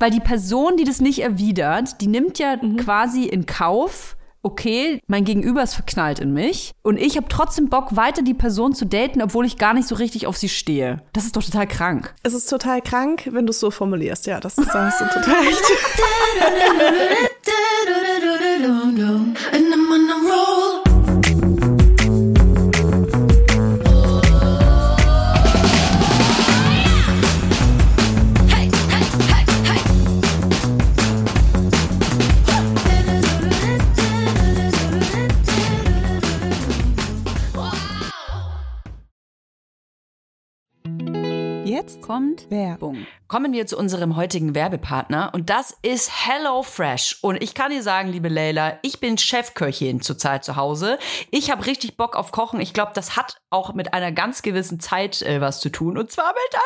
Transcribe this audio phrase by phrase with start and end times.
[0.00, 2.76] weil die Person, die das nicht erwidert, die nimmt ja mhm.
[2.78, 7.94] quasi in Kauf, okay, mein Gegenüber ist verknallt in mich und ich habe trotzdem Bock,
[7.96, 11.02] weiter die Person zu daten, obwohl ich gar nicht so richtig auf sie stehe.
[11.12, 12.14] Das ist doch total krank.
[12.22, 14.26] Es ist total krank, wenn du es so formulierst.
[14.26, 15.62] Ja, das, da hast du total recht.
[41.80, 43.06] Jetzt kommt Werbung.
[43.26, 47.20] Kommen wir zu unserem heutigen Werbepartner und das ist HelloFresh.
[47.22, 50.98] Und ich kann dir sagen, liebe Leila, ich bin Chefköchin zurzeit zu Hause.
[51.30, 52.60] Ich habe richtig Bock auf Kochen.
[52.60, 56.10] Ich glaube, das hat auch mit einer ganz gewissen Zeit äh, was zu tun und
[56.10, 56.60] zwar mit der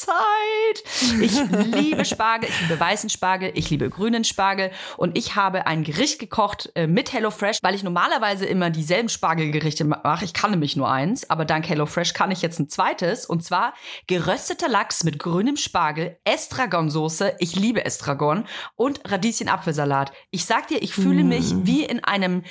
[0.00, 1.22] Spargelzeit.
[1.22, 5.84] Ich liebe Spargel, ich liebe weißen Spargel, ich liebe grünen Spargel und ich habe ein
[5.84, 10.24] Gericht gekocht äh, mit HelloFresh, weil ich normalerweise immer dieselben Spargelgerichte mache.
[10.24, 13.74] Ich kann nämlich nur eins, aber dank HelloFresh kann ich jetzt ein zweites und zwar
[14.18, 20.10] gerösteter Lachs mit grünem Spargel, Estragonsoße, ich liebe Estragon und Radieschen-Apfelsalat.
[20.32, 21.28] Ich sag dir, ich fühle mm.
[21.28, 22.42] mich wie in einem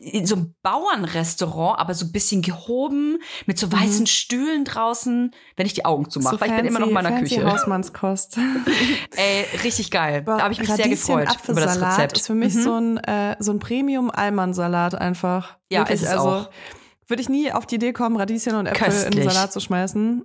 [0.00, 4.06] in so einem Bauernrestaurant, aber so ein bisschen gehoben, mit so weißen mhm.
[4.06, 7.10] Stühlen draußen, wenn ich die Augen zumache, so weil ich bin immer noch in meiner
[7.10, 7.52] fancy Küche.
[7.52, 8.38] Hausmannskost.
[9.16, 10.22] Ey, richtig geil.
[10.24, 12.16] da habe ich mich sehr gefreut über das Rezept.
[12.16, 12.62] ist für mich mhm.
[12.62, 15.58] so ein, äh, so ein Premium-Almansalat einfach.
[15.70, 16.50] Ja, Wirklich, ist es also, auch.
[17.06, 19.14] Würde ich nie auf die Idee kommen, Radieschen und Äpfel Köstlich.
[19.14, 20.24] in den Salat zu schmeißen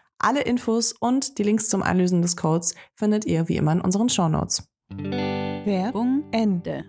[0.23, 4.07] Alle Infos und die Links zum Einlösen des Codes findet ihr wie immer in unseren
[4.07, 4.69] Shownotes.
[4.95, 6.85] Werbung Ende.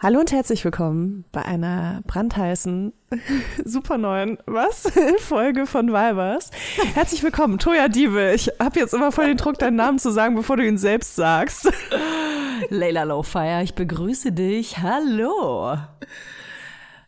[0.00, 2.92] Hallo und herzlich willkommen bei einer brandheißen,
[3.64, 4.90] super neuen, was?
[5.18, 6.50] Folge von Vibers.
[6.94, 8.32] Herzlich willkommen, Toya Diebe.
[8.32, 11.14] Ich habe jetzt immer voll den Druck, deinen Namen zu sagen, bevor du ihn selbst
[11.14, 11.70] sagst.
[12.70, 14.78] Leila Lowfire, ich begrüße dich.
[14.78, 15.76] Hallo.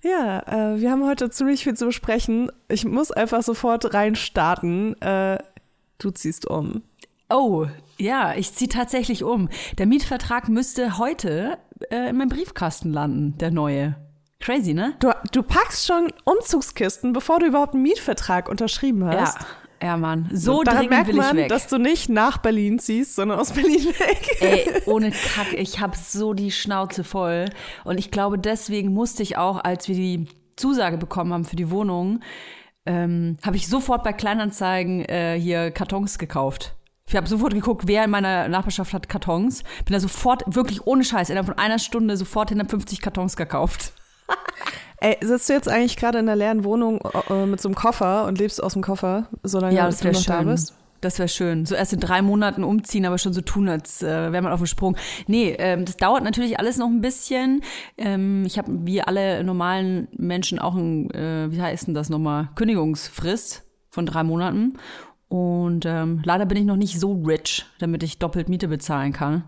[0.03, 2.51] Ja, äh, wir haben heute ziemlich viel zu besprechen.
[2.69, 5.01] Ich muss einfach sofort reinstarten.
[5.01, 5.39] Äh,
[5.99, 6.83] du ziehst um.
[7.31, 7.67] Oh,
[7.99, 9.49] ja, ich ziehe tatsächlich um.
[9.79, 11.59] Der Mietvertrag müsste heute
[11.91, 13.95] äh, in meinem Briefkasten landen, der neue.
[14.41, 14.95] Crazy, ne?
[14.99, 19.39] Du, du packst schon Umzugskisten, bevor du überhaupt einen Mietvertrag unterschrieben hast.
[19.41, 19.47] Ja.
[19.83, 20.29] Ja, Mann.
[20.33, 21.49] So und daran merkt will man, weg.
[21.49, 24.37] dass du nicht nach Berlin ziehst, sondern aus Berlin weg.
[24.41, 27.47] Ey, ohne Kack, ich habe so die Schnauze voll.
[27.83, 31.71] Und ich glaube, deswegen musste ich auch, als wir die Zusage bekommen haben für die
[31.71, 32.21] Wohnung,
[32.87, 36.77] ähm, habe ich sofort bei Kleinanzeigen äh, hier Kartons gekauft.
[37.09, 39.65] Ich habe sofort geguckt, wer in meiner Nachbarschaft hat Kartons.
[39.85, 43.93] Bin da sofort, wirklich ohne Scheiß, innerhalb von einer Stunde sofort 150 Kartons gekauft.
[45.03, 48.25] Ey, sitzt du jetzt eigentlich gerade in der leeren Wohnung äh, mit so einem Koffer
[48.27, 50.47] und lebst aus dem Koffer, solange Ja, du noch da schön.
[50.47, 50.75] bist?
[51.01, 51.67] Das wäre schön.
[51.67, 54.61] So erst in drei Monaten umziehen, aber schon so tun, als äh, wäre man auf
[54.61, 54.97] dem Sprung.
[55.27, 57.63] Nee, ähm, das dauert natürlich alles noch ein bisschen.
[57.99, 62.51] Ähm, ich habe wie alle normalen Menschen auch ein, äh, wie heißt denn das nochmal,
[62.55, 64.75] Kündigungsfrist von drei Monaten.
[65.27, 69.43] Und ähm, leider bin ich noch nicht so rich, damit ich doppelt Miete bezahlen kann.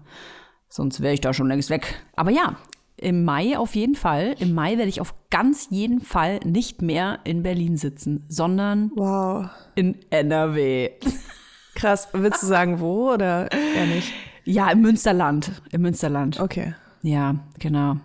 [0.68, 2.02] Sonst wäre ich da schon längst weg.
[2.16, 2.56] Aber ja,
[2.96, 4.35] im Mai auf jeden Fall.
[4.38, 9.46] Im Mai werde ich auf ganz jeden Fall nicht mehr in Berlin sitzen, sondern Wow.
[9.75, 10.91] in NRW.
[11.75, 12.08] Krass.
[12.12, 14.12] Willst du sagen, wo oder eher nicht?
[14.44, 15.50] Ja, im Münsterland.
[15.73, 16.38] Im Münsterland.
[16.38, 16.75] Okay.
[17.02, 17.96] Ja, genau.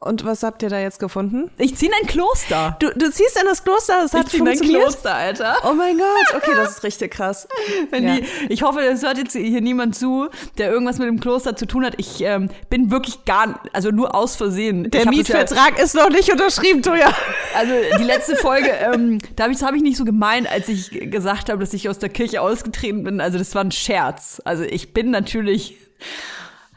[0.00, 1.50] Und was habt ihr da jetzt gefunden?
[1.58, 2.76] Ich ziehe in ein Kloster.
[2.78, 4.82] Du, du ziehst in das Kloster, das hat zieh in ein funktioniert?
[4.84, 5.56] Kloster, Alter.
[5.68, 7.48] Oh mein Gott, okay, das ist richtig krass.
[7.90, 8.14] Wenn Ja.
[8.16, 11.66] die, ich hoffe, es hört jetzt hier niemand zu, der irgendwas mit dem Kloster zu
[11.66, 11.94] tun hat.
[11.96, 14.88] Ich ähm, bin wirklich gar, also nur aus Versehen.
[14.88, 17.08] Der ich Mietvertrag ist noch nicht unterschrieben, Toja.
[17.08, 17.14] Ja,
[17.56, 20.90] also die letzte Folge, ähm, da habe ich, hab ich nicht so gemeint, als ich
[21.10, 23.20] gesagt habe, dass ich aus der Kirche ausgetreten bin.
[23.20, 24.40] Also das war ein Scherz.
[24.44, 25.74] Also ich bin natürlich,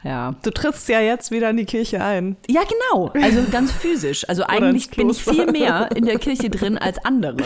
[0.04, 0.34] ja.
[0.42, 2.36] Du trittst ja jetzt wieder in die Kirche ein.
[2.48, 3.12] Ja, genau.
[3.22, 4.28] Also ganz physisch.
[4.28, 7.44] Also eigentlich bin ich viel mehr in der Kirche drin als andere.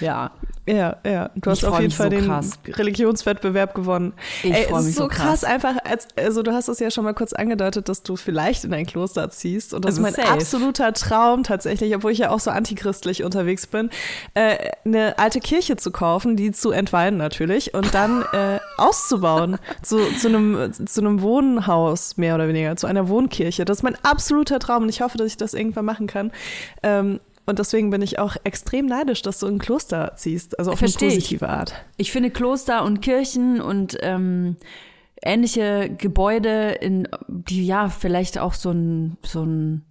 [0.00, 0.32] Ja.
[0.64, 1.30] Ja, ja.
[1.34, 2.50] Du hast auf jeden Fall so den krass.
[2.68, 4.12] Religionswettbewerb gewonnen.
[4.44, 5.44] Ich Ey, es ist so so krass, krass.
[5.44, 8.72] einfach, als, also du hast es ja schon mal kurz angedeutet, dass du vielleicht in
[8.72, 9.74] ein Kloster ziehst.
[9.74, 10.32] Und das Also ist mein safe.
[10.32, 13.90] absoluter Traum tatsächlich, obwohl ich ja auch so antichristlich unterwegs bin,
[14.34, 19.98] äh, eine alte Kirche zu kaufen, die zu entweihen natürlich und dann äh, auszubauen zu,
[20.16, 23.64] zu, einem, zu einem Wohnhaus mehr oder weniger, zu einer Wohnkirche.
[23.64, 26.30] Das ist mein absoluter Traum und ich hoffe, dass ich das irgendwann machen kann.
[26.84, 30.70] Ähm, und deswegen bin ich auch extrem neidisch, dass du in ein Kloster ziehst, also
[30.70, 31.14] auf eine Versteh ich.
[31.14, 31.74] positive Art.
[31.96, 34.56] Ich finde Kloster und Kirchen und ähm,
[35.22, 39.84] ähnliche Gebäude, in, die ja vielleicht auch so ein, so ein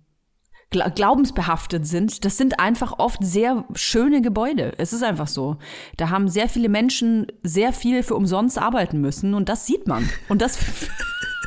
[0.71, 4.74] gla- glaubensbehaftet sind, das sind einfach oft sehr schöne Gebäude.
[4.77, 5.57] Es ist einfach so.
[5.97, 10.09] Da haben sehr viele Menschen sehr viel für umsonst arbeiten müssen und das sieht man.
[10.30, 10.57] Und das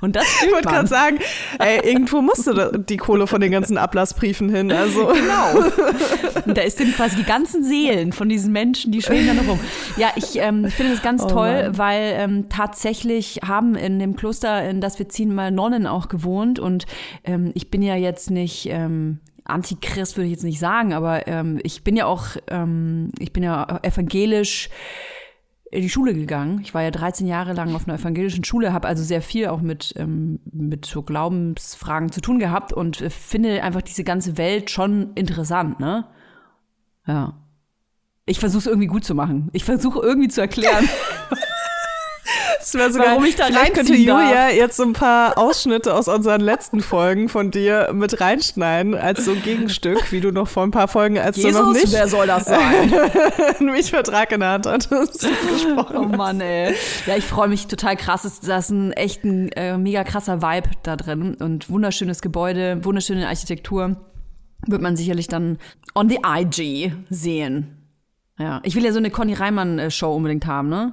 [0.00, 1.18] und das Ich wollte gerade sagen,
[1.58, 4.72] ey, irgendwo musste die Kohle von den ganzen Ablassbriefen hin.
[4.72, 5.66] Also Genau.
[6.46, 9.60] Und da sind quasi die ganzen Seelen von diesen Menschen, die schweben da noch rum.
[9.96, 11.78] Ja, ich ähm, finde das ganz Oh toll, Mann.
[11.78, 16.58] weil ähm, tatsächlich haben in dem Kloster, in das wir ziehen, mal Nonnen auch gewohnt.
[16.58, 16.86] Und
[17.24, 21.60] ähm, ich bin ja jetzt nicht ähm, Antichrist, würde ich jetzt nicht sagen, aber ähm,
[21.62, 24.70] ich bin ja auch, ähm, ich bin ja evangelisch
[25.70, 26.60] in die Schule gegangen.
[26.62, 29.60] Ich war ja 13 Jahre lang auf einer evangelischen Schule, habe also sehr viel auch
[29.60, 34.70] mit, ähm, mit so Glaubensfragen zu tun gehabt und äh, finde einfach diese ganze Welt
[34.70, 36.06] schon interessant, ne?
[37.06, 37.34] Ja.
[38.26, 39.48] Ich versuche es irgendwie gut zu machen.
[39.52, 40.88] Ich versuche irgendwie zu erklären.
[42.60, 44.22] das wäre sogar, Warum ich da vielleicht könnte reinziehen darf.
[44.22, 49.24] Julia jetzt so ein paar Ausschnitte aus unseren letzten Folgen von dir mit reinschneiden als
[49.24, 52.26] so Gegenstück, wie du noch vor ein paar Folgen, als du noch nicht wer soll
[52.26, 52.92] das sein?
[53.58, 55.26] einen Mietvertrag in der Hand hattest,
[55.94, 56.74] Oh Mann, ey.
[57.06, 58.24] Ja, ich freue mich total krass.
[58.24, 62.84] Es- Da ist ein echt ein äh, mega krasser Vibe da drin und wunderschönes Gebäude,
[62.84, 63.96] wunderschöne Architektur.
[64.66, 65.58] Wird man sicherlich dann
[65.94, 67.76] on the IG sehen.
[68.38, 70.92] Ja, ich will ja so eine Conny Reimann-Show unbedingt haben, ne?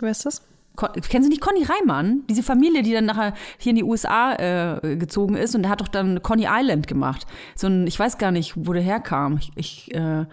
[0.00, 0.42] Wer ist das?
[0.78, 2.24] Kennen Sie nicht Conny Reimann?
[2.28, 5.80] Diese Familie, die dann nachher hier in die USA äh, gezogen ist und der hat
[5.80, 7.26] doch dann Conny Island gemacht.
[7.56, 9.38] So ein, ich weiß gar nicht, wo der herkam.
[9.38, 10.26] Ich, ich, äh,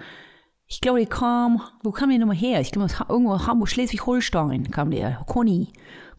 [0.67, 2.59] ich glaube, der kam, wo kam der nochmal her?
[2.61, 5.23] Ich glaube, irgendwo Hamburg, Schleswig-Holstein kam der.
[5.27, 5.69] Conny.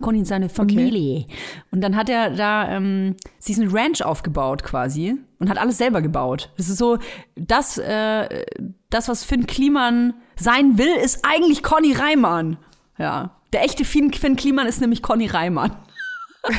[0.01, 1.27] Conny und seine Familie.
[1.71, 6.03] Und dann hat er da ähm, sich eine Ranch aufgebaut quasi und hat alles selber
[6.03, 6.53] gebaut.
[6.57, 6.99] Das ist so,
[7.35, 8.45] das, äh,
[8.91, 12.59] das, was Finn Kliman sein will, ist eigentlich Conny Reimann.
[12.99, 13.36] Ja.
[13.53, 15.77] Der echte Finn, Finn Kliman ist nämlich Conny Reimann.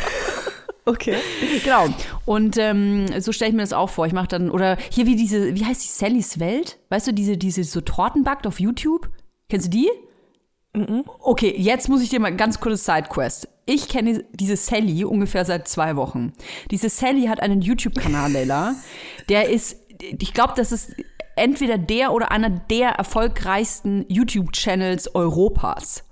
[0.87, 1.17] Okay.
[1.65, 1.87] Genau.
[2.23, 4.05] Und ähm, so stelle ich mir das auch vor.
[4.05, 6.79] Ich mache dann, oder hier wie diese, wie heißt die, Sallys Welt?
[6.87, 9.09] Weißt du, diese, diese so Torten backt auf YouTube?
[9.49, 9.89] Kennst du die?
[11.19, 13.49] Okay, jetzt muss ich dir mal ganz kurz Sidequest.
[13.65, 16.31] Ich kenne diese Sally ungefähr seit zwei Wochen.
[16.71, 18.75] Diese Sally hat einen YouTube-Kanal, Leila.
[19.27, 20.95] Der ist, ich glaube, das ist
[21.35, 26.06] entweder der oder einer der erfolgreichsten YouTube-Channels Europas.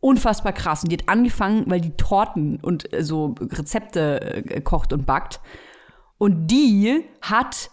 [0.00, 0.82] Unfassbar krass.
[0.82, 5.40] Und die hat angefangen, weil die Torten und äh, so Rezepte äh, kocht und backt.
[6.18, 7.70] Und die hat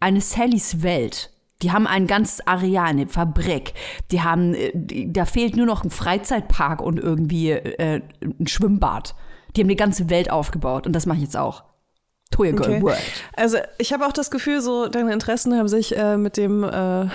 [0.00, 1.30] eine Sallys Welt.
[1.62, 3.74] Die haben ein ganzes Areal, eine Fabrik.
[4.10, 4.72] Die haben, äh,
[5.06, 9.14] da fehlt nur noch ein Freizeitpark und irgendwie äh, ein Schwimmbad.
[9.56, 11.64] Die haben die ganze Welt aufgebaut und das mache ich jetzt auch.
[12.30, 12.82] Toya Girl Okay.
[12.82, 12.98] World.
[13.36, 17.06] Also ich habe auch das Gefühl, so deine Interessen haben sich äh, mit dem äh,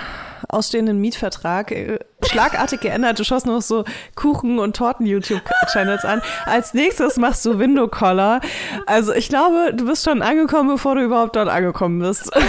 [0.50, 3.20] ausstehenden Mietvertrag äh, schlagartig geändert.
[3.20, 6.22] Du schaust nur noch so Kuchen- und Torten-YouTube-Channels an.
[6.46, 8.42] Als nächstes machst du Window-Collar.
[8.86, 12.30] Also ich glaube, du bist schon angekommen, bevor du überhaupt dort angekommen bist.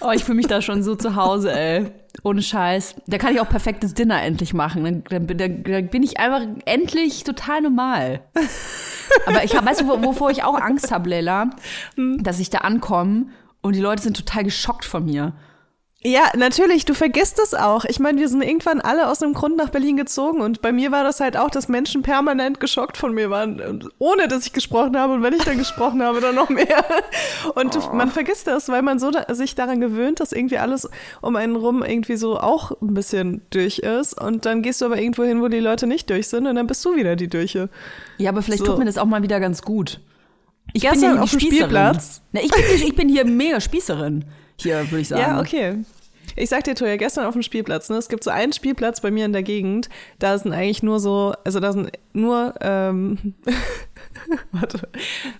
[0.00, 1.90] Oh, ich fühle mich da schon so zu Hause, ey.
[2.22, 2.96] Ohne Scheiß.
[3.06, 4.84] Da kann ich auch perfektes Dinner endlich machen.
[4.84, 8.20] Dann, dann, dann, bin ich einfach endlich total normal.
[9.26, 11.50] Aber ich hab, weißt du, wovor ich auch Angst habe, Leila?
[11.96, 13.26] Dass ich da ankomme
[13.60, 15.34] und die Leute sind total geschockt von mir.
[16.04, 17.84] Ja, natürlich, du vergisst es auch.
[17.84, 20.92] Ich meine, wir sind irgendwann alle aus einem Grund nach Berlin gezogen und bei mir
[20.92, 24.96] war das halt auch, dass Menschen permanent geschockt von mir waren, ohne dass ich gesprochen
[24.96, 26.84] habe und wenn ich dann gesprochen habe, dann noch mehr.
[27.56, 27.96] Und oh.
[27.96, 30.88] man vergisst das, weil man so da, sich daran gewöhnt, dass irgendwie alles
[31.20, 35.00] um einen rum irgendwie so auch ein bisschen durch ist und dann gehst du aber
[35.00, 37.70] irgendwo hin, wo die Leute nicht durch sind und dann bist du wieder die Durche.
[38.18, 38.66] Ja, aber vielleicht so.
[38.66, 39.98] tut mir das auch mal wieder ganz gut.
[40.74, 42.22] Ich Gestern bin ja auf dem Spielplatz.
[42.30, 44.24] Na, ich, bin, ich bin hier mega Spießerin
[44.60, 45.20] hier, würde ich sagen.
[45.20, 45.84] Ja, okay.
[46.36, 49.10] Ich sag dir, Toja, gestern auf dem Spielplatz, ne, es gibt so einen Spielplatz bei
[49.10, 49.88] mir in der Gegend,
[50.18, 53.34] da sind eigentlich nur so, also da sind nur, ähm,
[54.52, 54.88] warte,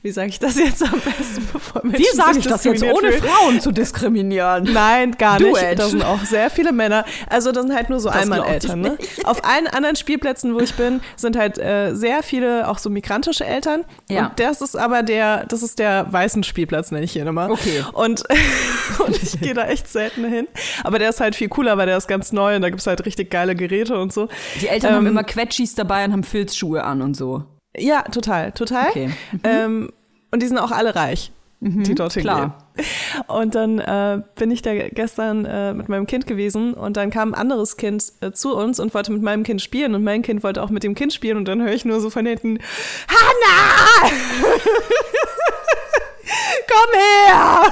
[0.03, 3.13] wie sage ich das jetzt am besten, bevor Menschen Wie sage ich das jetzt, ohne
[3.13, 3.23] fühlen?
[3.23, 4.65] Frauen zu diskriminieren?
[4.73, 5.57] Nein, gar nicht.
[5.77, 7.05] Da sind auch sehr viele Männer.
[7.29, 8.81] Also da sind halt nur so Einmal-Eltern.
[8.81, 8.99] Ne?
[9.25, 13.45] Auf allen anderen Spielplätzen, wo ich bin, sind halt äh, sehr viele auch so migrantische
[13.45, 13.85] Eltern.
[14.09, 14.27] Ja.
[14.27, 17.51] Und das ist aber der, das ist der weißen Spielplatz, nenne ich hier immer.
[17.51, 17.85] Okay.
[17.93, 18.25] Und,
[19.07, 20.47] und ich gehe da echt selten hin.
[20.85, 22.87] Aber der ist halt viel cooler, weil der ist ganz neu und da gibt es
[22.87, 24.29] halt richtig geile Geräte und so.
[24.61, 27.45] Die Eltern ähm, haben immer Quetschis dabei und haben Filzschuhe an und so.
[27.79, 28.89] Ja, total, total.
[28.89, 29.07] Okay.
[29.07, 29.41] Mhm.
[29.45, 29.93] Ähm,
[30.31, 32.59] und die sind auch alle reich, mhm, die dorthin klar.
[32.75, 32.87] gehen.
[33.27, 37.33] Und dann äh, bin ich da gestern äh, mit meinem Kind gewesen und dann kam
[37.33, 40.43] ein anderes Kind äh, zu uns und wollte mit meinem Kind spielen und mein Kind
[40.43, 42.59] wollte auch mit dem Kind spielen und dann höre ich nur so von hinten,
[43.09, 44.11] Hanna!
[46.69, 47.63] komm her!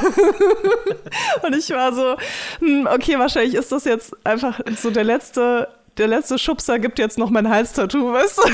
[1.43, 2.17] und ich war so,
[2.61, 7.19] hm, okay, wahrscheinlich ist das jetzt einfach so der letzte, der letzte Schubser gibt jetzt
[7.19, 8.43] noch mein Halstattoo, weißt du?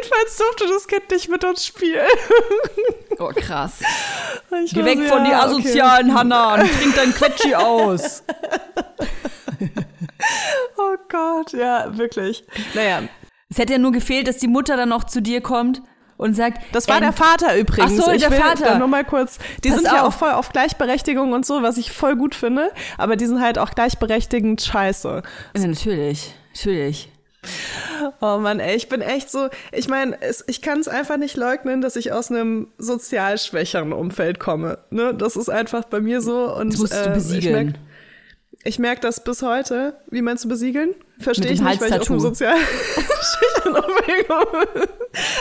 [0.00, 2.06] Jedenfalls durfte das Kind nicht mit uns spielen.
[3.18, 3.80] oh, krass.
[4.64, 6.18] Ich Geh weg so, von ja, die asozialen okay.
[6.18, 8.22] Hanna und trink dein Quetschi aus.
[10.76, 12.44] oh Gott, ja, wirklich.
[12.74, 13.02] Naja.
[13.50, 15.80] Es hätte ja nur gefehlt, dass die Mutter dann noch zu dir kommt
[16.18, 16.60] und sagt.
[16.72, 17.98] Das war der Vater übrigens.
[17.98, 18.78] Ach so, ich der Vater.
[18.78, 19.38] Nur mal kurz.
[19.64, 19.94] Die Pass sind auf.
[19.94, 22.70] ja auch voll auf Gleichberechtigung und so, was ich voll gut finde.
[22.98, 25.22] Aber die sind halt auch gleichberechtigend scheiße.
[25.56, 27.08] Ja, natürlich, natürlich.
[28.20, 31.80] Oh Mann, ey, ich bin echt so, ich meine, ich kann es einfach nicht leugnen,
[31.80, 34.78] dass ich aus einem sozial schwächeren Umfeld komme.
[34.90, 35.14] Ne?
[35.14, 36.52] Das ist einfach bei mir so.
[36.54, 37.78] Und, das musst äh, du besiegeln.
[38.64, 39.94] Ich merke merk das bis heute.
[40.10, 40.94] Wie meinst du besiegeln?
[41.18, 42.56] Verstehe ich nicht, weil ich aus einem sozial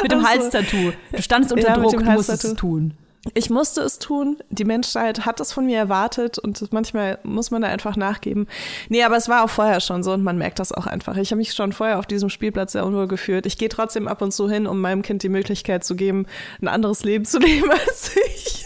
[0.03, 0.91] Mit dem also, Halstattoo.
[1.11, 2.93] Du standest unter ja, Druck, du musstest es tun.
[3.33, 4.37] Ich musste es tun.
[4.49, 8.47] Die Menschheit hat es von mir erwartet und manchmal muss man da einfach nachgeben.
[8.89, 11.17] Nee, aber es war auch vorher schon so und man merkt das auch einfach.
[11.17, 13.45] Ich habe mich schon vorher auf diesem Spielplatz sehr unwohl gefühlt.
[13.45, 16.25] Ich gehe trotzdem ab und zu hin, um meinem Kind die Möglichkeit zu geben,
[16.61, 18.63] ein anderes Leben zu leben als ich.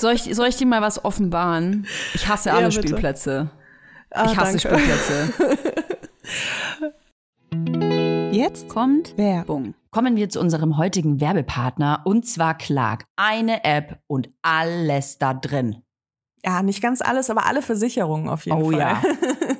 [0.00, 1.86] Soll ich, soll ich dir mal was offenbaren?
[2.14, 3.50] Ich hasse alle ja, Spielplätze.
[4.10, 4.78] Ah, ich hasse danke.
[4.78, 5.32] Spielplätze.
[8.32, 9.74] Jetzt kommt Werbung.
[9.90, 13.04] Kommen wir zu unserem heutigen Werbepartner und zwar Clark.
[13.16, 15.82] Eine App und alles da drin.
[16.42, 18.74] Ja, nicht ganz alles, aber alle Versicherungen auf jeden oh, Fall.
[18.74, 19.02] Oh ja.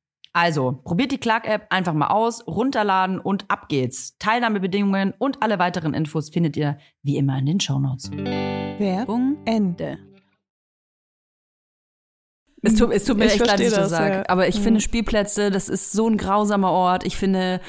[0.33, 4.17] Also, probiert die Clark-App einfach mal aus, runterladen und ab geht's.
[4.17, 8.11] Teilnahmebedingungen und alle weiteren Infos findet ihr wie immer in den Shownotes.
[8.11, 9.97] Werbung Ende.
[12.63, 14.15] Es tut, es tut mir Ich echt leid, dass ich das das, sage.
[14.17, 14.23] ja.
[14.27, 14.63] Aber ich Mhm.
[14.63, 17.03] finde Spielplätze, das ist so ein grausamer Ort.
[17.05, 17.59] Ich finde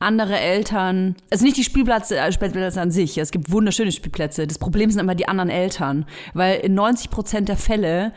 [0.00, 3.16] andere Eltern, also nicht die Spielplätze, äh, Spielplätze an sich.
[3.16, 4.48] Es gibt wunderschöne Spielplätze.
[4.48, 6.04] Das Problem sind immer die anderen Eltern.
[6.34, 8.12] Weil in 90 Prozent der Fälle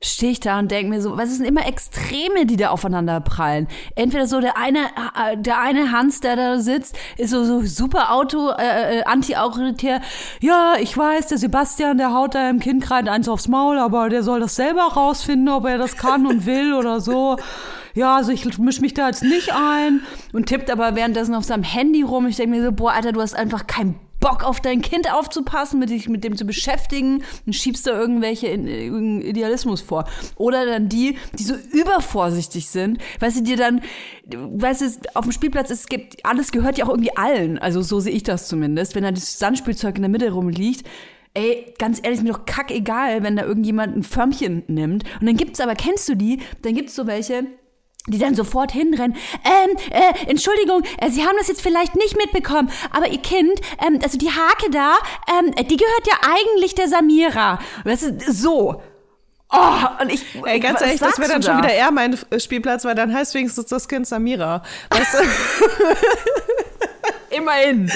[0.00, 3.66] stehe ich da und denke mir so, was sind immer Extreme, die da aufeinander prallen.
[3.96, 8.12] Entweder so der eine, äh, der eine Hans, der da sitzt, ist so, so super
[8.12, 10.00] auto, äh, äh, anti-autoritär.
[10.40, 14.08] Ja, ich weiß, der Sebastian, der haut da im Kind gerade eins aufs Maul, aber
[14.08, 17.36] der soll das selber rausfinden, ob er das kann und will oder so.
[17.94, 20.02] Ja, also ich mische mich da jetzt nicht ein
[20.32, 22.26] und tippt aber währenddessen auf seinem Handy rum.
[22.26, 25.78] Ich denke mir so, boah, Alter, du hast einfach keinen Bock auf dein Kind aufzupassen,
[25.78, 30.04] mit dich mit dem zu beschäftigen und schiebst da irgendwelche in, irgendeinen Idealismus vor.
[30.36, 33.82] Oder dann die, die so übervorsichtig sind, weißt du, dir dann,
[34.26, 37.58] weißt du, auf dem Spielplatz, es gibt, alles gehört ja auch irgendwie allen.
[37.58, 38.94] Also so sehe ich das zumindest.
[38.94, 40.86] Wenn da das Sandspielzeug in der Mitte rumliegt,
[41.34, 45.04] Ey, ganz ehrlich, mir doch kackegal, wenn da irgendjemand ein Förmchen nimmt.
[45.20, 46.40] Und dann gibt's aber, kennst du die?
[46.62, 47.46] Dann gibt's so welche,
[48.06, 49.16] die dann sofort hinrennen.
[49.44, 53.98] Ähm, äh, Entschuldigung, äh, Sie haben das jetzt vielleicht nicht mitbekommen, aber Ihr Kind, ähm,
[54.02, 54.96] also die Hake da,
[55.38, 57.58] ähm, die gehört ja eigentlich der Samira.
[57.84, 58.82] Weißt du, so.
[59.50, 60.24] Oh, und ich.
[60.44, 61.62] Ey, ganz ehrlich, das wäre dann schon da?
[61.62, 64.62] wieder eher mein Spielplatz, weil dann heißt wenigstens das Kind Samira.
[64.90, 65.18] Weißt du?
[67.30, 67.90] Immerhin.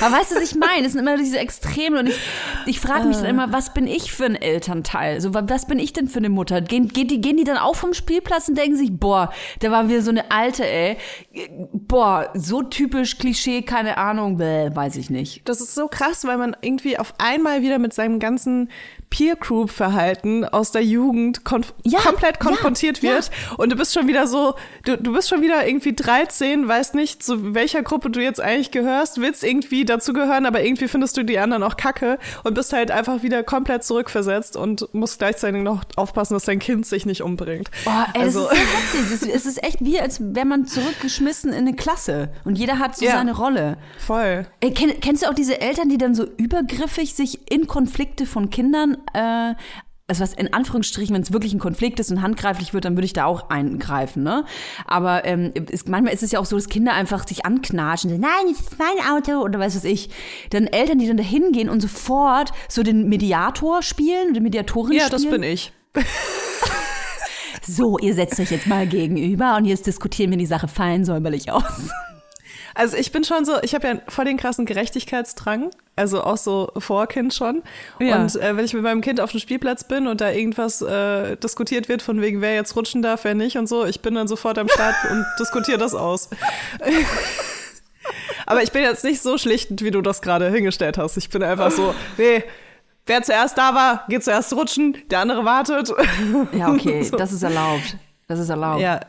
[0.00, 0.86] Aber weißt du, was ich meine?
[0.86, 2.18] Es sind immer diese Extreme und ich,
[2.66, 5.20] ich frage mich dann immer, was bin ich für ein Elternteil?
[5.20, 6.60] So, wa- was bin ich denn für eine Mutter?
[6.60, 9.88] Gehen, gehen, die, gehen die dann auch vom Spielplatz und denken sich, boah, da war
[9.88, 10.96] wieder so eine alte, ey.
[11.72, 15.48] Boah, so typisch Klischee, keine Ahnung, bäh, weiß ich nicht.
[15.48, 18.70] Das ist so krass, weil man irgendwie auf einmal wieder mit seinem ganzen
[19.10, 23.30] Peer-Group-Verhalten aus der Jugend konf Ja, komplett ja, konfrontiert wird.
[23.56, 27.22] Und du bist schon wieder so, du, du bist schon wieder irgendwie 13, weißt nicht,
[27.22, 31.38] zu welcher Gruppe du jetzt eigentlich gehörst, willst irgendwie dazugehören, aber irgendwie findest du die
[31.38, 36.34] anderen auch kacke und bist halt einfach wieder komplett zurückversetzt und musst gleichzeitig noch aufpassen,
[36.34, 37.70] dass dein Kind sich nicht umbringt.
[37.84, 38.66] Boah, ey, also, das ist so
[39.06, 39.34] heftig.
[39.34, 42.28] Es ist- echt wie, als wäre man zurückgeschmissen in eine Klasse.
[42.44, 43.12] Und jeder hat so Ja.
[43.12, 43.76] seine Rolle.
[43.98, 44.46] voll.
[44.60, 48.50] Ey, kenn, kennst du auch diese Eltern, die dann so übergriffig sich in Konflikte von
[48.50, 49.54] Kindern, äh,
[50.10, 53.04] also was in Anführungsstrichen, wenn es wirklich ein Konflikt ist und handgreiflich wird, dann würde
[53.04, 54.46] ich da auch eingreifen, ne?
[54.86, 58.16] Aber ähm, ist, manchmal ist es ja auch so, dass Kinder einfach sich anknatschen, so,
[58.16, 60.08] nein, das ist mein Auto oder weiß was ich.
[60.50, 65.06] Dann Eltern, die dann da hingehen und sofort so den Mediator spielen oder Mediatorin Ja,
[65.06, 65.22] spielen.
[65.22, 65.72] das bin ich.
[67.70, 71.52] So, ihr setzt euch jetzt mal gegenüber und jetzt diskutieren wir die Sache fein säuberlich
[71.52, 71.90] aus.
[72.78, 76.70] Also ich bin schon so, ich habe ja voll den krassen Gerechtigkeitsdrang, also auch so
[76.78, 77.64] vor Kind schon.
[77.98, 78.22] Ja.
[78.22, 81.36] Und äh, wenn ich mit meinem Kind auf dem Spielplatz bin und da irgendwas äh,
[81.38, 84.28] diskutiert wird, von wegen wer jetzt rutschen darf, wer nicht und so, ich bin dann
[84.28, 86.30] sofort am Start und diskutiere das aus.
[88.46, 91.16] Aber ich bin jetzt nicht so schlichtend, wie du das gerade hingestellt hast.
[91.16, 92.44] Ich bin einfach so, nee,
[93.06, 95.92] wer zuerst da war, geht zuerst rutschen, der andere wartet.
[96.52, 97.16] Ja, okay, So.
[97.16, 97.96] das ist erlaubt.
[98.28, 98.80] Das ist erlaubt.
[98.80, 99.00] Ja.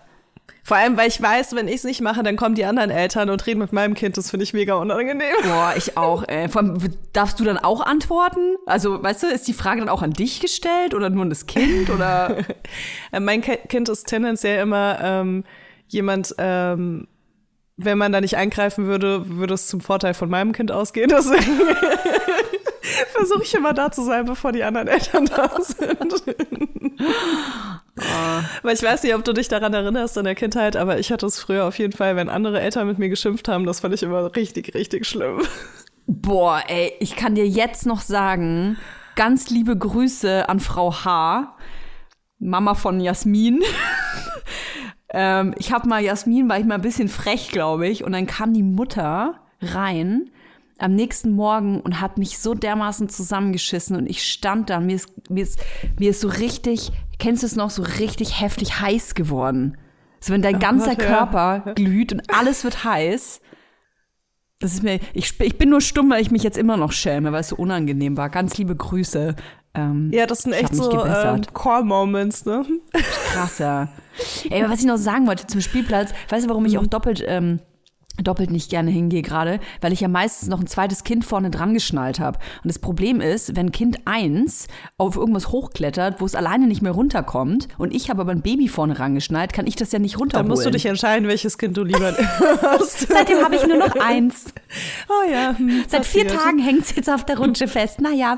[0.64, 3.30] Vor allem, weil ich weiß, wenn ich es nicht mache, dann kommen die anderen Eltern
[3.30, 4.18] und reden mit meinem Kind.
[4.18, 5.36] Das finde ich mega unangenehm.
[5.44, 6.28] Boah, ich auch.
[6.28, 6.48] Ey.
[6.50, 6.78] Vor allem,
[7.14, 8.56] darfst du dann auch antworten?
[8.66, 11.46] Also, weißt du, ist die Frage dann auch an dich gestellt oder nur an das
[11.46, 11.90] Kind?
[11.90, 12.38] Oder?
[13.12, 15.44] Äh, Mein Kind ist tendenziell immer ähm,
[15.88, 17.08] jemand, ähm,
[17.78, 21.10] wenn man da nicht eingreifen würde, würde es zum Vorteil von meinem Kind ausgehen.
[21.10, 21.60] Deswegen
[23.14, 26.24] versuche ich immer da zu sein, bevor die anderen Eltern da sind.
[28.62, 31.26] Weil ich weiß nicht, ob du dich daran erinnerst in der Kindheit, aber ich hatte
[31.26, 34.04] es früher auf jeden Fall, wenn andere Eltern mit mir geschimpft haben, das fand ich
[34.04, 35.42] immer richtig, richtig schlimm.
[36.08, 38.78] Boah, ey, ich kann dir jetzt noch sagen,
[39.16, 41.56] ganz liebe Grüße an Frau H.,
[42.40, 43.62] Mama von Jasmin.
[45.10, 48.26] ähm, ich habe mal Jasmin, war ich mal ein bisschen frech, glaube ich, und dann
[48.26, 50.32] kam die Mutter rein
[50.80, 55.30] am nächsten Morgen und habe mich so dermaßen zusammengeschissen und ich stand da, mir ist,
[55.30, 55.60] mir ist,
[56.00, 59.78] mir ist so richtig, kennst du es noch, so richtig heftig heiß geworden.
[60.20, 61.74] So wenn dein oh ganzer Gott, Körper ja.
[61.74, 63.42] glüht und alles wird heiß.
[64.60, 67.32] Das ist mir, ich, ich bin nur stumm, weil ich mich jetzt immer noch schäme,
[67.32, 68.30] weil es so unangenehm war.
[68.30, 69.36] Ganz liebe Grüße.
[69.74, 72.66] Ähm, ja, das sind echt so ähm, Core-Moments, ne?
[73.32, 73.88] Krass, ja.
[74.50, 77.24] Ey, aber was ich noch sagen wollte zum Spielplatz, weißt du, warum ich auch doppelt
[77.26, 77.60] ähm,
[78.24, 81.74] doppelt nicht gerne hingehe gerade, weil ich ja meistens noch ein zweites Kind vorne dran
[81.74, 82.40] geschnallt habe.
[82.64, 86.92] Und das Problem ist, wenn Kind eins auf irgendwas hochklettert, wo es alleine nicht mehr
[86.92, 90.48] runterkommt und ich habe aber ein Baby vorne rangeschnallt, kann ich das ja nicht runterholen.
[90.48, 92.14] Dann musst du dich entscheiden, welches Kind du lieber
[92.62, 93.08] hast.
[93.08, 94.46] Seitdem habe ich nur noch eins.
[95.08, 95.56] Oh ja.
[95.58, 98.02] Hm, Seit vier Tagen hängt es jetzt auf der Rutsche fest.
[98.02, 98.38] Naja.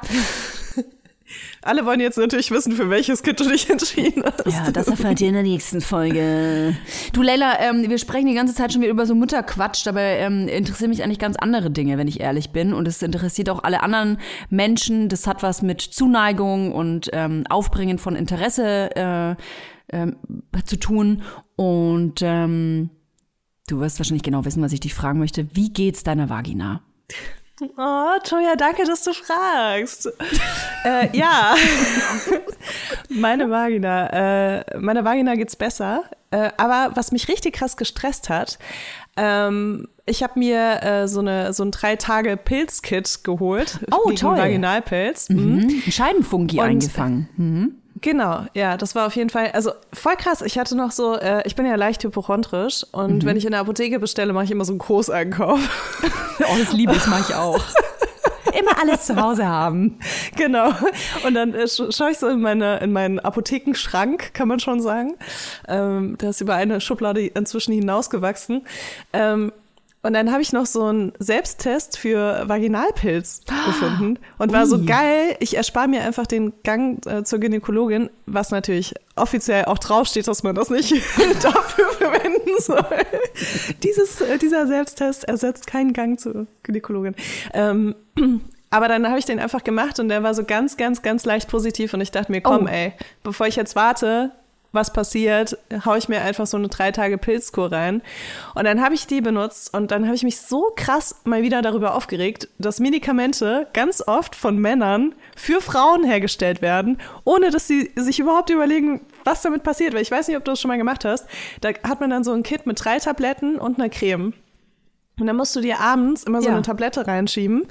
[1.61, 4.45] Alle wollen jetzt natürlich wissen, für welches Kind du dich entschieden hast.
[4.45, 6.75] Ja, das erfahrt ihr in der nächsten Folge.
[7.13, 10.47] Du, Leila, ähm, wir sprechen die ganze Zeit schon wieder über so Mutterquatsch, dabei ähm,
[10.47, 12.73] interessieren mich eigentlich ganz andere Dinge, wenn ich ehrlich bin.
[12.73, 14.17] Und es interessiert auch alle anderen
[14.49, 15.09] Menschen.
[15.09, 19.31] Das hat was mit Zuneigung und ähm, Aufbringen von Interesse äh,
[19.91, 20.11] äh,
[20.65, 21.23] zu tun.
[21.55, 22.89] Und ähm,
[23.67, 25.55] du wirst wahrscheinlich genau wissen, was ich dich fragen möchte.
[25.55, 26.81] Wie geht's deiner Vagina?
[27.77, 30.11] Oh, Toja, danke, dass du fragst.
[30.85, 31.55] äh, ja,
[33.09, 36.05] meine Vagina, äh, meiner Vagina geht's besser.
[36.31, 38.57] Äh, aber was mich richtig krass gestresst hat,
[39.15, 44.37] ähm, ich habe mir äh, so eine so ein drei Tage Pilzkit geholt oh, toll.
[44.37, 45.29] Vaginalpilz.
[45.29, 45.57] Mhm.
[45.57, 45.81] mhm.
[45.91, 47.29] Scheidenfungi Und, eingefangen.
[47.37, 47.80] Mhm.
[48.01, 50.41] Genau, ja, das war auf jeden Fall, also voll krass.
[50.41, 53.25] Ich hatte noch so, äh, ich bin ja leicht hypochondrisch und mhm.
[53.25, 55.59] wenn ich in der Apotheke bestelle, mache ich immer so einen Großeinkauf.
[56.39, 57.63] oh, das liebe ich, mache ich auch.
[58.59, 59.99] Immer alles zu Hause haben.
[60.35, 60.73] Genau.
[61.25, 65.15] Und dann äh, schaue ich so in, meine, in meinen Apothekenschrank, kann man schon sagen.
[65.67, 68.65] Ähm, der ist über eine Schublade inzwischen hinausgewachsen.
[69.13, 69.53] Ähm,
[70.03, 75.35] und dann habe ich noch so einen Selbsttest für Vaginalpilz gefunden und war so geil,
[75.39, 80.41] ich erspare mir einfach den Gang äh, zur Gynäkologin, was natürlich offiziell auch draufsteht, dass
[80.41, 80.91] man das nicht
[81.43, 82.83] dafür verwenden soll.
[83.83, 87.15] Dieses, äh, dieser Selbsttest ersetzt keinen Gang zur Gynäkologin.
[87.53, 87.95] Ähm,
[88.71, 91.47] aber dann habe ich den einfach gemacht und der war so ganz, ganz, ganz leicht
[91.47, 92.69] positiv und ich dachte mir, komm, oh.
[92.69, 94.31] ey, bevor ich jetzt warte,
[94.71, 98.01] was passiert, haue ich mir einfach so eine drei Tage Pilzkur rein.
[98.55, 101.61] Und dann habe ich die benutzt und dann habe ich mich so krass mal wieder
[101.61, 107.91] darüber aufgeregt, dass Medikamente ganz oft von Männern für Frauen hergestellt werden, ohne dass sie
[107.95, 109.93] sich überhaupt überlegen, was damit passiert.
[109.93, 111.27] Weil ich weiß nicht, ob du das schon mal gemacht hast.
[111.59, 114.33] Da hat man dann so ein Kit mit drei Tabletten und einer Creme.
[115.19, 116.53] Und dann musst du dir abends immer so ja.
[116.53, 117.67] eine Tablette reinschieben.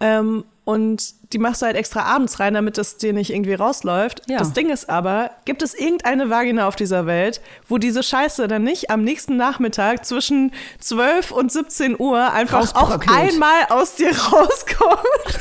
[0.00, 4.22] Ähm, und die machst du halt extra abends rein, damit das dir nicht irgendwie rausläuft.
[4.28, 4.38] Ja.
[4.38, 8.64] Das Ding ist aber, gibt es irgendeine Vagina auf dieser Welt, wo diese Scheiße dann
[8.64, 15.38] nicht am nächsten Nachmittag zwischen 12 und 17 Uhr einfach auf einmal aus dir rauskommt?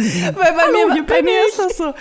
[0.00, 1.94] Weil bei, Hallo, mir, bei mir ist das so.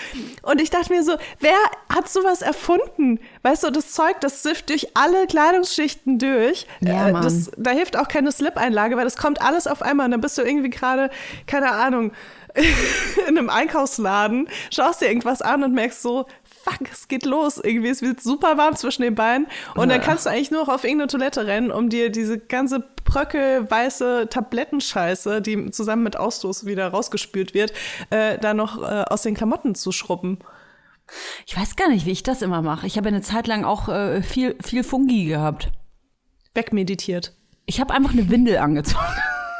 [0.43, 1.57] Und ich dachte mir so, wer
[1.93, 3.19] hat sowas erfunden?
[3.41, 6.65] Weißt du, das Zeug, das sifft durch alle Kleidungsschichten durch.
[6.79, 10.05] Ja, äh, das, da hilft auch keine Slip-Einlage, weil das kommt alles auf einmal.
[10.05, 11.09] Und dann bist du irgendwie gerade,
[11.45, 12.11] keine Ahnung,
[13.27, 17.57] in einem Einkaufsladen, schaust dir irgendwas an und merkst so, fuck, es geht los.
[17.57, 19.47] Irgendwie, es wird super warm zwischen den Beinen.
[19.75, 22.83] Und dann kannst du eigentlich nur noch auf irgendeine Toilette rennen, um dir diese ganze
[23.03, 27.73] Bröckel, weiße Tablettenscheiße, die zusammen mit Ausstoß wieder rausgespült wird,
[28.09, 30.39] äh, da noch äh, aus den Klamotten zu schrubben.
[31.47, 32.85] Ich weiß gar nicht, wie ich das immer mache.
[32.85, 35.71] Ich habe eine Zeit lang auch äh, viel, viel Fungi gehabt.
[36.53, 37.33] Wegmeditiert.
[37.65, 39.05] Ich habe einfach eine Windel angezogen.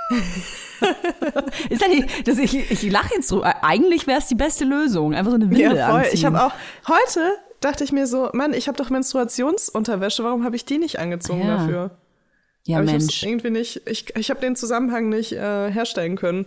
[1.70, 1.90] ist das,
[2.26, 3.44] das, ich, ich lache jetzt so.
[3.44, 5.14] Eigentlich wäre es die beste Lösung.
[5.14, 6.00] Einfach so eine Windel ja, voll.
[6.00, 6.14] Anziehen.
[6.14, 6.52] Ich habe auch
[6.88, 10.24] heute dachte ich mir so, Mann, ich habe doch Menstruationsunterwäsche.
[10.24, 11.58] Warum habe ich die nicht angezogen ja.
[11.58, 11.92] dafür?
[12.66, 13.24] Ja, Aber Mensch.
[13.24, 13.82] Ich irgendwie nicht.
[13.88, 16.46] Ich, ich habe den Zusammenhang nicht äh, herstellen können.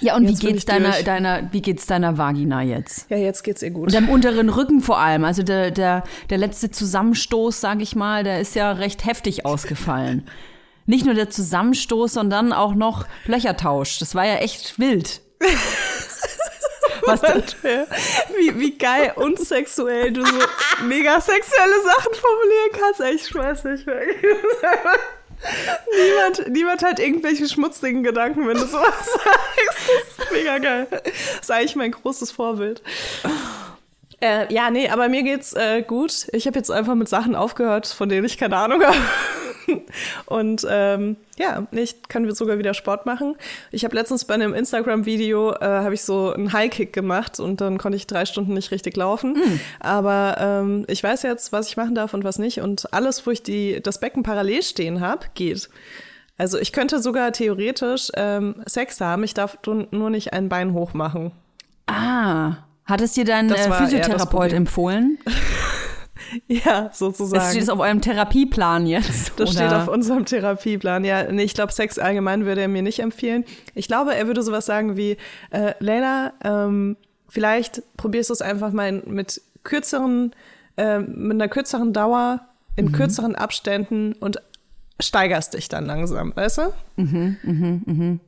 [0.00, 3.10] Ja, und jetzt wie geht's deiner, deiner, wie geht's deiner Vagina jetzt?
[3.10, 3.88] Ja, jetzt geht's ihr gut.
[3.88, 5.24] Und am unteren Rücken vor allem.
[5.24, 10.26] Also der, der, der letzte Zusammenstoß, sag ich mal, der ist ja recht heftig ausgefallen.
[10.88, 13.98] nicht nur der Zusammenstoß, sondern auch noch Löchertausch.
[13.98, 15.20] Das war ja echt wild.
[17.02, 17.42] Was denn?
[18.36, 20.38] Wie, wie geil unsexuell du so
[20.84, 23.00] mega sexuelle Sachen formulieren kannst.
[23.00, 24.16] Ich schmeiß dich weg.
[25.94, 30.18] niemand, niemand hat irgendwelche schmutzigen Gedanken, wenn du sowas sagst.
[30.18, 30.86] Das ist mega geil.
[30.90, 31.02] Das
[31.40, 32.82] ist eigentlich mein großes Vorbild.
[34.20, 36.26] Äh, ja, nee, aber mir geht's äh, gut.
[36.32, 38.96] Ich habe jetzt einfach mit Sachen aufgehört, von denen ich keine Ahnung habe.
[40.26, 43.36] Und ähm, ja, ich kann sogar wieder Sport machen.
[43.70, 47.78] Ich habe letztens bei einem Instagram-Video äh, habe ich so einen High-Kick gemacht und dann
[47.78, 49.34] konnte ich drei Stunden nicht richtig laufen.
[49.34, 49.60] Mhm.
[49.80, 52.60] Aber ähm, ich weiß jetzt, was ich machen darf und was nicht.
[52.60, 55.68] Und alles, wo ich die, das Becken parallel stehen habe, geht.
[56.38, 60.94] Also ich könnte sogar theoretisch ähm, Sex haben, ich darf nur nicht ein Bein hoch
[60.94, 61.32] machen.
[61.86, 65.18] Ah, hat es dir dein äh, Physiotherapeut empfohlen?
[66.48, 67.38] ja, sozusagen.
[67.38, 69.32] Das steht das auf eurem Therapieplan jetzt?
[69.36, 69.58] Das oder?
[69.58, 71.04] steht auf unserem Therapieplan.
[71.04, 73.44] Ja, nee, ich glaube, Sex allgemein würde er mir nicht empfehlen.
[73.74, 75.18] Ich glaube, er würde sowas sagen wie,
[75.50, 76.96] äh, Leila, ähm,
[77.28, 80.34] vielleicht probierst du es einfach mal mit kürzeren,
[80.78, 82.40] äh, mit einer kürzeren Dauer,
[82.76, 82.92] in mhm.
[82.92, 84.40] kürzeren Abständen und
[84.98, 86.62] steigerst dich dann langsam, weißt du?
[86.96, 88.20] Mhm, mhm, mhm.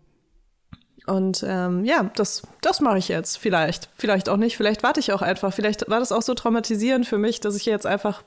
[1.06, 3.38] Und ähm, ja, das, das mache ich jetzt.
[3.38, 3.88] Vielleicht.
[3.96, 4.56] Vielleicht auch nicht.
[4.56, 5.52] Vielleicht warte ich auch einfach.
[5.52, 8.22] Vielleicht war das auch so traumatisierend für mich, dass ich jetzt einfach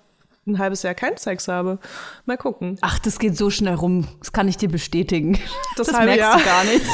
[0.45, 1.79] ein halbes Jahr keinen Sex habe.
[2.25, 2.77] Mal gucken.
[2.81, 4.07] Ach, das geht so schnell rum.
[4.19, 5.39] Das kann ich dir bestätigen.
[5.77, 6.37] Das, das merkst Jahr.
[6.37, 6.85] du gar nicht.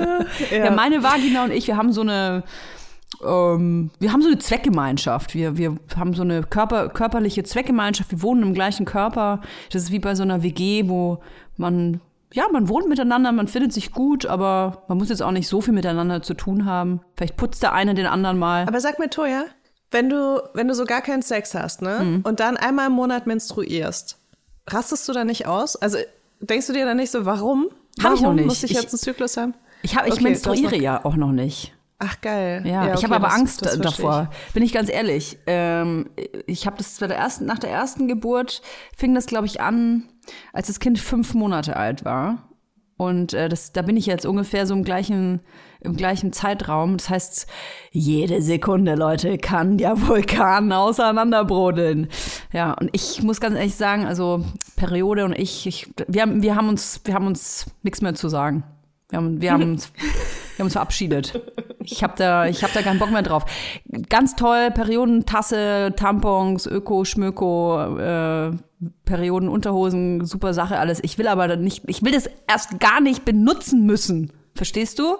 [0.50, 0.64] ja.
[0.64, 2.44] ja, meine Vagina und ich, wir haben so eine
[3.24, 5.34] ähm, wir haben so eine Zweckgemeinschaft.
[5.34, 8.10] Wir, wir haben so eine Körper, körperliche Zweckgemeinschaft.
[8.10, 9.40] Wir wohnen im gleichen Körper.
[9.70, 11.22] Das ist wie bei so einer WG, wo
[11.56, 12.00] man,
[12.34, 15.60] ja, man wohnt miteinander, man findet sich gut, aber man muss jetzt auch nicht so
[15.60, 17.00] viel miteinander zu tun haben.
[17.16, 18.66] Vielleicht putzt der eine den anderen mal.
[18.66, 19.44] Aber sag mir, Toja,
[19.90, 22.20] wenn du, wenn du so gar keinen Sex hast, ne, mhm.
[22.22, 24.18] und dann einmal im Monat menstruierst,
[24.68, 25.76] rastest du da nicht aus?
[25.76, 25.98] Also
[26.40, 27.68] denkst du dir dann nicht so, warum?
[27.98, 28.46] Hab warum ich noch nicht.
[28.46, 29.54] muss ich jetzt einen Zyklus haben?
[29.82, 31.74] Ich, hab, ich okay, menstruiere ja auch noch nicht.
[31.98, 32.62] Ach geil.
[32.64, 34.30] Ja, ja okay, ich habe aber das, Angst das davor.
[34.48, 34.54] Ich.
[34.54, 35.38] Bin ich ganz ehrlich.
[35.46, 36.10] Ähm,
[36.46, 38.62] ich habe das bei der ersten, nach der ersten Geburt
[38.96, 40.08] fing das, glaube ich, an,
[40.52, 42.48] als das Kind fünf Monate alt war.
[42.96, 45.40] Und äh, das, da bin ich jetzt ungefähr so im gleichen,
[45.80, 46.98] im gleichen Zeitraum.
[46.98, 47.46] Das heißt,
[47.90, 52.08] jede Sekunde, Leute, kann der Vulkan auseinanderbrodeln.
[52.52, 54.44] Ja, und ich muss ganz ehrlich sagen, also
[54.76, 58.28] Periode und ich, ich wir, haben, wir haben uns, wir haben uns nichts mehr zu
[58.28, 58.62] sagen.
[59.12, 59.92] Wir haben, wir haben uns
[60.56, 61.38] wir haben uns verabschiedet.
[61.84, 63.44] Ich habe da, ich hab da keinen Bock mehr drauf.
[64.08, 68.52] Ganz toll, Periodentasse, Tampons, Öko, Schmöko, äh,
[69.04, 71.00] Periodenunterhosen, super Sache alles.
[71.02, 74.32] Ich will aber nicht, ich will das erst gar nicht benutzen müssen.
[74.54, 75.16] Verstehst du?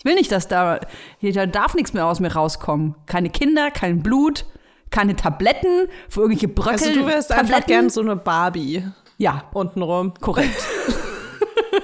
[0.00, 0.80] Ich will nicht, dass da,
[1.22, 2.96] da darf nichts mehr aus mir rauskommen.
[3.06, 4.44] Keine Kinder, kein Blut,
[4.90, 6.88] keine Tabletten für irgendwelche Bröckel.
[6.88, 7.54] Also du wärst Tabletten.
[7.54, 8.84] einfach gern so eine Barbie.
[9.18, 9.44] Ja.
[9.52, 10.14] Untenrum.
[10.14, 10.66] Korrekt.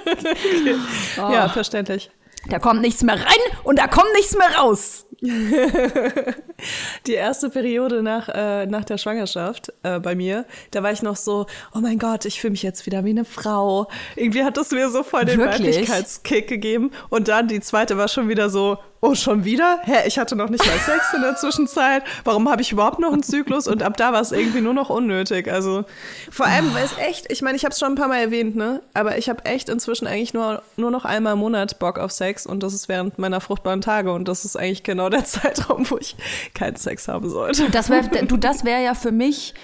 [0.07, 0.77] okay.
[1.19, 1.33] oh.
[1.33, 2.11] Ja, verständlich.
[2.49, 5.07] Da kommt nichts mehr rein und da kommt nichts mehr raus.
[7.07, 11.15] die erste Periode nach, äh, nach der Schwangerschaft äh, bei mir, da war ich noch
[11.15, 13.87] so, oh mein Gott, ich fühle mich jetzt wieder wie eine Frau.
[14.17, 15.77] Irgendwie hat es mir so voll den Wirklich?
[15.77, 16.91] Weiblichkeitskick gegeben.
[17.09, 19.81] Und dann die zweite war schon wieder so, oh, schon wieder?
[19.83, 22.05] Hä, ich hatte noch nicht mal Sex in der Zwischenzeit.
[22.25, 23.67] Warum habe ich überhaupt noch einen Zyklus?
[23.67, 25.53] Und ab da war es irgendwie nur noch unnötig.
[25.53, 25.85] Also
[26.31, 28.55] vor allem, weil es echt, ich meine, ich habe es schon ein paar Mal erwähnt,
[28.55, 28.81] ne?
[28.95, 32.47] Aber ich habe echt inzwischen eigentlich nur, nur noch einmal im Monat Bock auf Sex
[32.47, 35.99] und das ist während meiner fruchtbaren Tage und das ist eigentlich genau der Zeitraum, wo
[35.99, 36.17] ich
[36.55, 37.71] keinen Sex haben sollte.
[37.71, 39.55] Das wär, du, das wäre ja für mich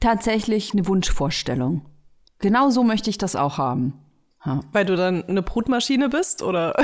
[0.00, 1.86] tatsächlich eine Wunschvorstellung.
[2.40, 3.94] Genau so möchte ich das auch haben.
[4.44, 4.60] Ha.
[4.72, 6.74] Weil du dann eine Brutmaschine bist, oder?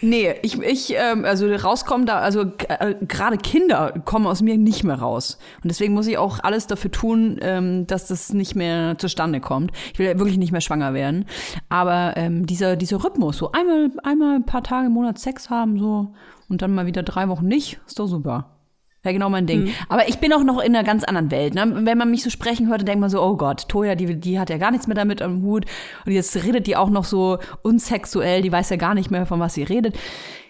[0.00, 4.84] Nee, ich, ich ähm, also rauskommen da, also äh, gerade Kinder kommen aus mir nicht
[4.84, 5.38] mehr raus.
[5.62, 9.72] Und deswegen muss ich auch alles dafür tun, ähm, dass das nicht mehr zustande kommt.
[9.92, 11.24] Ich will ja wirklich nicht mehr schwanger werden.
[11.68, 15.78] Aber ähm, dieser, dieser Rhythmus, so einmal, einmal ein paar Tage im Monat Sex haben,
[15.78, 16.14] so
[16.48, 18.57] und dann mal wieder drei Wochen nicht, ist doch super.
[19.02, 19.64] Wäre genau mein Ding.
[19.64, 19.70] Mhm.
[19.88, 21.54] Aber ich bin auch noch in einer ganz anderen Welt.
[21.54, 21.84] Ne?
[21.84, 24.40] Wenn man mich so sprechen hört, dann denkt man so, oh Gott, Toja, die, die
[24.40, 25.66] hat ja gar nichts mehr damit am Hut.
[26.04, 29.38] Und jetzt redet die auch noch so unsexuell, die weiß ja gar nicht mehr, von
[29.38, 29.96] was sie redet.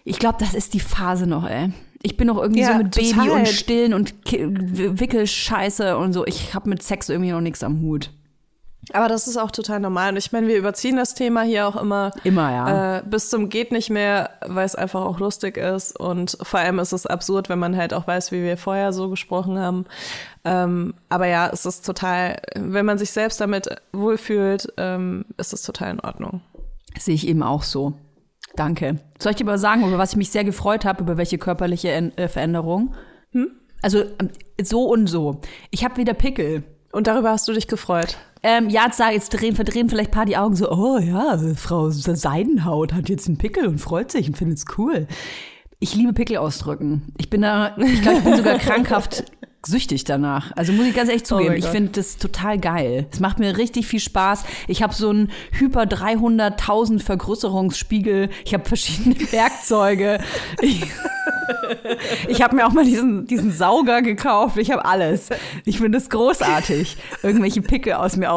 [0.04, 1.70] Ich glaube, das ist die Phase noch, ey.
[2.02, 3.26] Ich bin noch irgendwie ja, so mit total.
[3.26, 6.24] Baby und Stillen und Wickelscheiße und so.
[6.26, 8.10] Ich habe mit Sex irgendwie noch nichts am Hut.
[8.92, 10.10] Aber das ist auch total normal.
[10.10, 12.12] Und ich meine, wir überziehen das Thema hier auch immer.
[12.24, 12.98] Immer, ja.
[12.98, 15.98] Äh, bis zum geht nicht mehr, weil es einfach auch lustig ist.
[15.98, 19.10] Und vor allem ist es absurd, wenn man halt auch weiß, wie wir vorher so
[19.10, 19.84] gesprochen haben.
[20.44, 25.62] Ähm, aber ja, es ist total, wenn man sich selbst damit wohlfühlt, ähm, ist es
[25.62, 26.40] total in Ordnung.
[26.98, 27.94] Sehe ich eben auch so.
[28.56, 28.98] Danke.
[29.18, 31.90] Soll ich dir aber sagen, über was ich mich sehr gefreut habe, über welche körperliche
[31.90, 32.94] äh, Veränderung?
[33.32, 33.50] Hm?
[33.82, 35.40] Also ähm, so und so.
[35.70, 36.64] Ich habe wieder Pickel.
[36.90, 38.16] Und darüber hast du dich gefreut?
[38.42, 41.90] Ähm, ja, jetzt, jetzt drehen, verdrehen vielleicht ein paar die Augen so, oh ja, Frau
[41.90, 45.06] Seidenhaut hat jetzt einen Pickel und freut sich und findet es cool.
[45.80, 47.12] Ich liebe Pickel ausdrücken.
[47.18, 49.24] Ich bin da, ich glaube, ich bin sogar krankhaft
[49.66, 50.52] süchtig danach.
[50.56, 53.06] Also muss ich ganz ehrlich oh zugeben, oh ich finde das total geil.
[53.10, 54.44] Es macht mir richtig viel Spaß.
[54.66, 58.30] Ich habe so einen Hyper 300.000 Vergrößerungsspiegel.
[58.44, 60.20] Ich habe verschiedene Werkzeuge.
[60.62, 60.84] Ich
[62.28, 64.56] Ich habe mir auch mal diesen, diesen Sauger gekauft.
[64.58, 65.28] Ich habe alles.
[65.64, 68.30] Ich finde es großartig, irgendwelche Pickel aus mir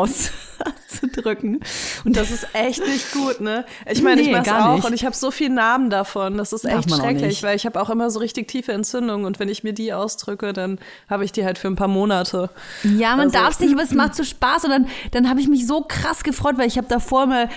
[0.92, 1.60] auszudrücken.
[2.06, 3.66] Und das ist echt nicht gut, ne?
[3.90, 4.86] Ich meine, nee, ich mache auch nicht.
[4.86, 6.38] und ich habe so viele Narben davon.
[6.38, 9.50] Das ist echt schrecklich, weil ich habe auch immer so richtig tiefe Entzündungen und wenn
[9.50, 12.50] ich mir die ausdrücke, dann habe ich die halt für ein paar Monate.
[12.84, 15.48] Ja, man also, darf sich, aber es macht so Spaß und dann, dann habe ich
[15.48, 17.50] mich so krass gefreut, weil ich habe davor mal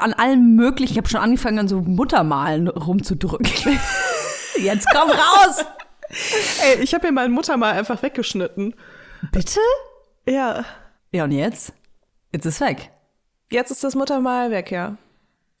[0.00, 3.48] an allem möglichen, ich habe schon angefangen an so Muttermalen rumzudrücken.
[4.60, 5.64] Jetzt komm raus!
[6.64, 8.74] Ey, ich habe mir mein Muttermal einfach weggeschnitten.
[9.32, 9.60] Bitte?
[10.26, 10.64] Ja.
[11.12, 11.72] Ja, und jetzt?
[12.32, 12.90] Jetzt ist weg.
[13.50, 14.96] Jetzt ist das Muttermal weg, ja.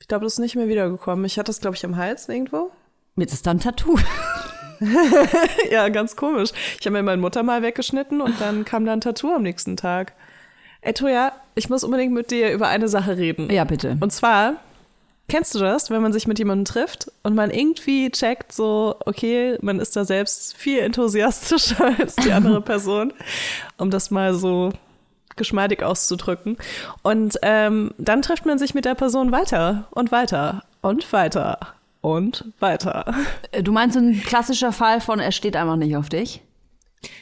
[0.00, 1.24] Ich glaube, das ist nicht mehr wiedergekommen.
[1.24, 2.70] Ich hatte das, glaube ich, am Hals irgendwo.
[3.16, 3.98] Jetzt ist da ein Tattoo.
[5.70, 6.50] ja, ganz komisch.
[6.78, 10.12] Ich habe mir mein Muttermal weggeschnitten und dann kam da ein Tattoo am nächsten Tag.
[10.80, 13.50] Ey, Toja, ich muss unbedingt mit dir über eine Sache reden.
[13.50, 13.96] Ja, bitte.
[14.00, 14.56] Und zwar,
[15.28, 19.58] kennst du das, wenn man sich mit jemandem trifft und man irgendwie checkt, so, okay,
[19.60, 23.12] man ist da selbst viel enthusiastischer als die andere Person,
[23.76, 24.72] um das mal so
[25.36, 26.56] geschmeidig auszudrücken.
[27.02, 31.58] Und ähm, dann trifft man sich mit der Person weiter und weiter und weiter
[32.00, 33.14] und weiter.
[33.52, 36.42] Äh, du meinst so ein klassischer Fall von, er steht einfach nicht auf dich?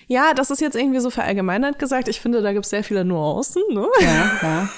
[0.06, 2.08] Ja, das ist jetzt irgendwie so verallgemeinert gesagt.
[2.08, 3.62] Ich finde, da gibt es sehr viele Nuancen.
[3.70, 3.86] Ne?
[4.00, 4.68] Ja, ja.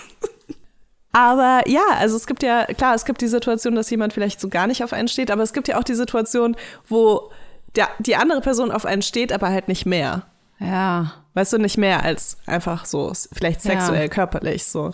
[1.19, 4.49] Aber ja, also es gibt ja, klar, es gibt die Situation, dass jemand vielleicht so
[4.49, 6.55] gar nicht auf einen steht, aber es gibt ja auch die Situation,
[6.89, 7.33] wo
[7.75, 10.23] der, die andere Person auf einen steht, aber halt nicht mehr.
[10.61, 11.15] Ja.
[11.35, 14.09] Weißt du, nicht mehr als einfach so, vielleicht sexuell, ja.
[14.09, 14.93] körperlich so.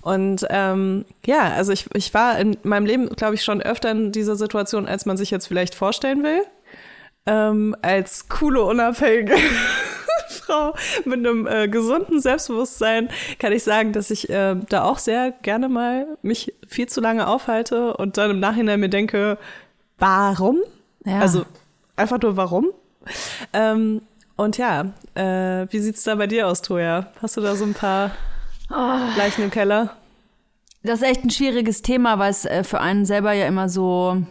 [0.00, 4.12] Und ähm, ja, also ich, ich war in meinem Leben, glaube ich, schon öfter in
[4.12, 6.40] dieser Situation, als man sich jetzt vielleicht vorstellen will
[7.26, 9.34] ähm, als coole, unabhängige
[10.42, 13.08] Frau mit einem äh, gesunden Selbstbewusstsein
[13.38, 17.26] kann ich sagen, dass ich äh, da auch sehr gerne mal mich viel zu lange
[17.26, 19.38] aufhalte und dann im Nachhinein mir denke,
[19.98, 20.60] warum?
[21.04, 21.20] Ja.
[21.20, 21.44] Also
[21.96, 22.66] einfach nur warum?
[23.52, 24.02] Ähm,
[24.36, 27.06] und ja, äh, wie sieht's da bei dir aus, Toja?
[27.22, 28.10] Hast du da so ein paar
[28.70, 28.98] oh.
[29.16, 29.96] Leichen im Keller?
[30.82, 34.22] Das ist echt ein schwieriges Thema, weil es äh, für einen selber ja immer so.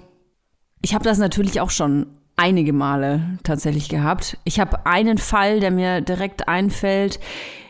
[0.82, 4.38] Ich habe das natürlich auch schon einige Male tatsächlich gehabt.
[4.44, 7.20] Ich habe einen Fall, der mir direkt einfällt.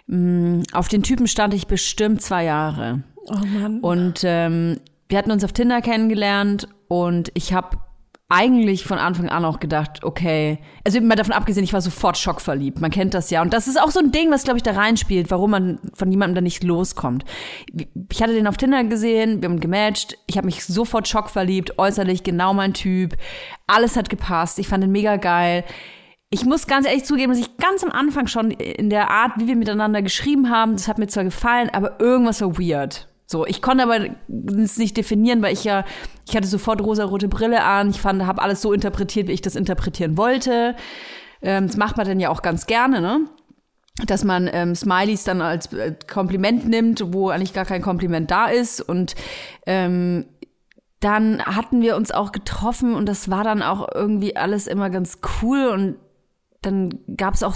[0.08, 3.04] Mm, auf den Typen stand ich bestimmt zwei Jahre.
[3.28, 3.80] Oh Mann.
[3.82, 7.78] Und ähm, wir hatten uns auf Tinder kennengelernt und ich habe
[8.28, 12.82] eigentlich von Anfang an auch gedacht, okay, also mal davon abgesehen, ich war sofort schockverliebt.
[12.82, 13.44] Man kennt das ja.
[13.44, 16.12] Und das ist auch so ein Ding, was, glaube ich, da reinspielt, warum man von
[16.12, 17.24] jemandem da nicht loskommt.
[18.12, 22.24] Ich hatte den auf Tinder gesehen, wir haben gematcht, ich habe mich sofort schockverliebt, äußerlich
[22.24, 23.16] genau mein Typ.
[23.68, 25.64] Alles hat gepasst, ich fand ihn mega geil.
[26.32, 29.48] Ich muss ganz ehrlich zugeben, dass ich ganz am Anfang schon in der Art, wie
[29.48, 33.08] wir miteinander geschrieben haben, das hat mir zwar gefallen, aber irgendwas war weird.
[33.28, 34.06] So, ich konnte aber
[34.62, 35.84] es nicht definieren, weil ich ja,
[36.28, 37.90] ich hatte sofort rosa-rote Brille an.
[37.90, 40.76] Ich fand, habe alles so interpretiert, wie ich das interpretieren wollte.
[41.42, 43.22] Ähm, das macht man dann ja auch ganz gerne, ne?
[44.06, 48.48] Dass man ähm, Smileys dann als äh, Kompliment nimmt, wo eigentlich gar kein Kompliment da
[48.48, 48.82] ist.
[48.82, 49.16] Und
[49.66, 50.26] ähm,
[51.00, 55.20] dann hatten wir uns auch getroffen und das war dann auch irgendwie alles immer ganz
[55.42, 55.68] cool.
[55.68, 55.96] Und
[56.62, 57.56] dann gab es auch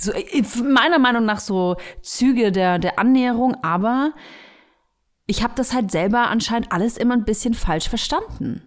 [0.00, 4.12] so, äh, meiner Meinung nach so Züge der, der Annäherung, aber
[5.28, 8.62] ich habe das halt selber anscheinend alles immer ein bisschen falsch verstanden.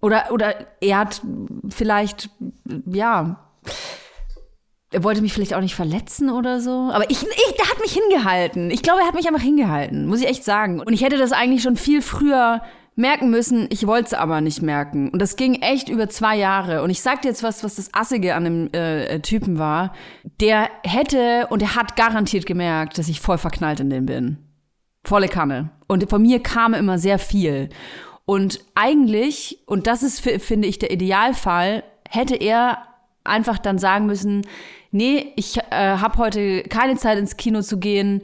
[0.00, 1.20] Oder, oder er hat
[1.68, 2.30] vielleicht,
[2.86, 3.50] ja,
[4.92, 6.90] er wollte mich vielleicht auch nicht verletzen oder so.
[6.92, 8.70] Aber ich, ich, der hat mich hingehalten.
[8.70, 10.80] Ich glaube, er hat mich einfach hingehalten, muss ich echt sagen.
[10.80, 12.62] Und ich hätte das eigentlich schon viel früher
[12.94, 13.66] merken müssen.
[13.70, 15.10] Ich wollte es aber nicht merken.
[15.10, 16.84] Und das ging echt über zwei Jahre.
[16.84, 19.92] Und ich sag dir jetzt was, was das Assige an dem äh, Typen war.
[20.40, 24.45] Der hätte und er hat garantiert gemerkt, dass ich voll verknallt in den bin.
[25.06, 25.70] Volle Kanne.
[25.86, 27.68] Und von mir kam immer sehr viel.
[28.24, 32.78] Und eigentlich, und das ist, finde ich, der Idealfall, hätte er
[33.22, 34.42] einfach dann sagen müssen,
[34.90, 38.22] nee, ich äh, habe heute keine Zeit ins Kino zu gehen,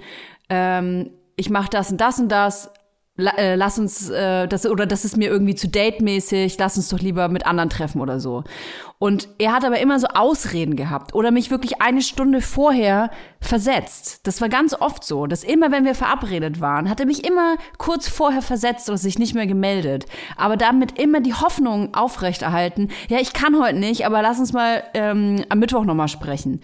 [0.49, 2.71] ähm, ich mache das und das und das,
[3.19, 6.99] äh, lass uns äh, das oder das ist mir irgendwie zu date-mäßig, lass uns doch
[6.99, 8.45] lieber mit anderen treffen oder so.
[9.03, 13.11] Und er hat aber immer so Ausreden gehabt oder mich wirklich eine Stunde vorher
[13.41, 14.25] versetzt.
[14.29, 17.57] Das war ganz oft so, dass immer, wenn wir verabredet waren, hat er mich immer
[17.79, 20.07] kurz vorher versetzt oder sich nicht mehr gemeldet.
[20.37, 24.85] Aber damit immer die Hoffnung aufrechterhalten, ja, ich kann heute nicht, aber lass uns mal
[24.95, 26.61] ähm, am Mittwoch nochmal sprechen.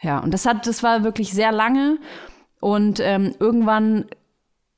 [0.00, 1.98] Ja, und das hat, das war wirklich sehr lange.
[2.58, 4.06] Und ähm, irgendwann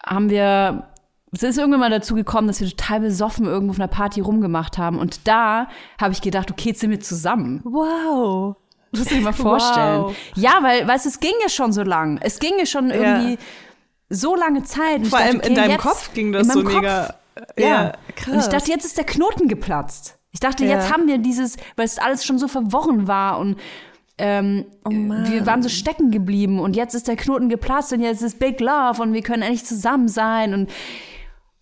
[0.05, 0.89] haben wir,
[1.37, 4.79] es ist irgendwann mal dazu gekommen, dass wir total besoffen irgendwo auf einer Party rumgemacht
[4.79, 4.99] haben.
[4.99, 5.69] Und da
[6.01, 7.61] habe ich gedacht, okay, jetzt sind wir zusammen.
[7.65, 8.57] Wow.
[8.93, 10.03] Das muss ich mir mal vorstellen.
[10.03, 10.17] Wow.
[10.37, 12.19] Ja, weil, weißt du, es ging ja schon so lang.
[12.23, 13.39] Es ging ja schon irgendwie ja.
[14.09, 15.07] so lange Zeit.
[15.07, 17.15] Vor allem okay, in deinem Kopf ging das so Kopf, mega.
[17.57, 18.35] Ja, ja, krass.
[18.35, 20.17] Und ich dachte, jetzt ist der Knoten geplatzt.
[20.31, 20.77] Ich dachte, Ja.
[20.77, 23.57] jetzt haben wir dieses, weil es alles schon so verworren war und
[24.19, 28.23] ähm, Oh wir waren so stecken geblieben und jetzt ist der Knoten geplatzt und jetzt
[28.23, 30.71] ist Big Love und wir können endlich zusammen sein und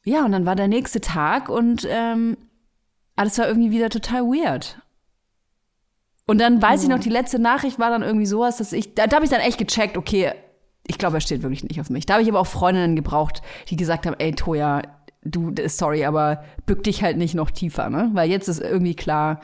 [0.04, 2.36] ja, und dann war der nächste Tag und ähm,
[3.16, 4.80] alles war irgendwie wieder total weird.
[6.26, 9.06] Und dann weiß ich noch, die letzte Nachricht war dann irgendwie sowas, dass ich, da,
[9.06, 10.32] da habe ich dann echt gecheckt, okay,
[10.86, 12.06] ich glaube, er steht wirklich nicht auf mich.
[12.06, 14.82] Da habe ich aber auch Freundinnen gebraucht, die gesagt haben, ey, Toja,
[15.24, 18.10] du, sorry, aber bück dich halt nicht noch tiefer, ne?
[18.14, 19.40] Weil jetzt ist irgendwie klar,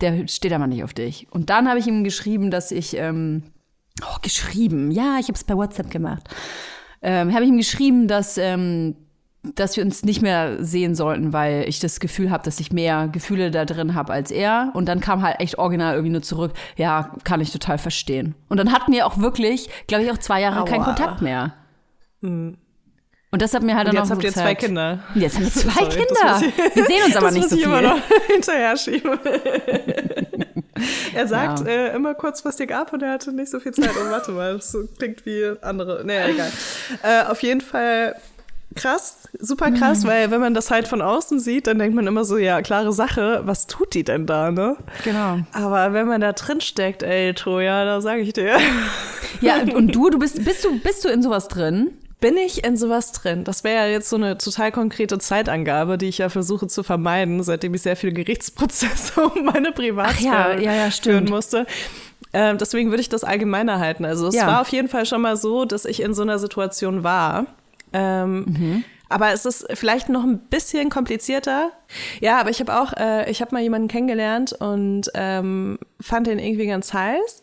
[0.00, 1.26] der steht aber nicht auf dich.
[1.30, 3.42] Und dann habe ich ihm geschrieben, dass ich, ähm,
[4.02, 6.28] oh, geschrieben, ja, ich habe es bei WhatsApp gemacht.
[7.02, 8.96] Ähm, habe ich ihm geschrieben, dass, ähm,
[9.42, 13.08] dass wir uns nicht mehr sehen sollten, weil ich das Gefühl habe, dass ich mehr
[13.10, 14.70] Gefühle da drin habe als er.
[14.74, 18.34] Und dann kam halt echt original irgendwie nur zurück, ja, kann ich total verstehen.
[18.48, 20.86] Und dann hatten wir auch wirklich, glaube ich, auch zwei Jahre keinen Aua.
[20.94, 21.54] Kontakt mehr.
[22.22, 22.56] Und
[23.42, 24.54] das hat mir halt Und dann jetzt auch habt ihr zwei.
[24.54, 24.98] Kinder.
[25.14, 26.42] Und Jetzt haben wir zwei Sorry, Kinder.
[26.68, 27.70] ich- wir sehen uns aber das nicht muss so ich viel.
[27.72, 29.18] immer noch hinterher schieben.
[31.14, 33.90] er sagt äh, immer kurzfristig ab und er hatte nicht so viel Zeit.
[33.94, 36.04] Oh, warte mal, das klingt wie andere.
[36.04, 36.50] Naja, egal.
[37.02, 38.16] Äh, auf jeden Fall
[38.74, 42.24] krass, super krass, weil wenn man das halt von außen sieht, dann denkt man immer
[42.24, 44.76] so, ja, klare Sache, was tut die denn da, ne?
[45.04, 45.40] Genau.
[45.52, 48.56] Aber wenn man da drin steckt, ey, Toja, da sage ich dir.
[49.42, 51.92] Ja, und du, du bist, bist du, bist du in sowas drin?
[52.20, 53.44] Bin ich in sowas drin?
[53.44, 57.42] Das wäre ja jetzt so eine total konkrete Zeitangabe, die ich ja versuche zu vermeiden,
[57.42, 61.64] seitdem ich sehr viele Gerichtsprozesse um meine Privatsphäre ja, ja, ja, führen musste.
[62.34, 64.04] Ähm, deswegen würde ich das allgemeiner halten.
[64.04, 67.02] Also es war auf jeden Fall schon mal so, dass ich in so einer Situation
[67.02, 67.46] war.
[67.92, 68.84] Ähm, Mhm.
[69.12, 71.70] Aber es ist vielleicht noch ein bisschen komplizierter.
[72.20, 76.38] Ja, aber ich habe auch, äh, ich habe mal jemanden kennengelernt und ähm, fand den
[76.38, 77.42] irgendwie ganz heiß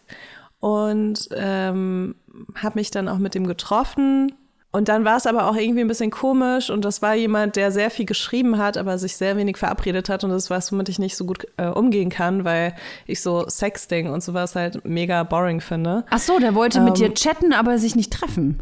[0.61, 2.15] und ähm,
[2.55, 4.33] habe mich dann auch mit dem getroffen.
[4.71, 7.71] Und dann war es aber auch irgendwie ein bisschen komisch und das war jemand, der
[7.71, 10.87] sehr viel geschrieben hat, aber sich sehr wenig verabredet hat und das ist was, womit
[10.89, 12.75] ich nicht so gut äh, umgehen kann, weil
[13.07, 16.05] ich so Sexting und sowas halt mega boring finde.
[16.09, 17.07] Ach so, der wollte mit Ähm.
[17.07, 18.59] dir chatten, aber sich nicht treffen.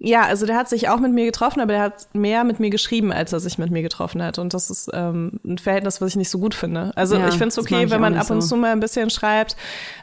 [0.00, 2.70] Ja, also der hat sich auch mit mir getroffen, aber der hat mehr mit mir
[2.70, 4.38] geschrieben, als er sich mit mir getroffen hat.
[4.38, 6.92] Und das ist ähm, ein Verhältnis, was ich nicht so gut finde.
[6.94, 8.48] Also Ja, ich finde es okay, wenn man ab und so.
[8.50, 9.56] zu mal ein bisschen schreibt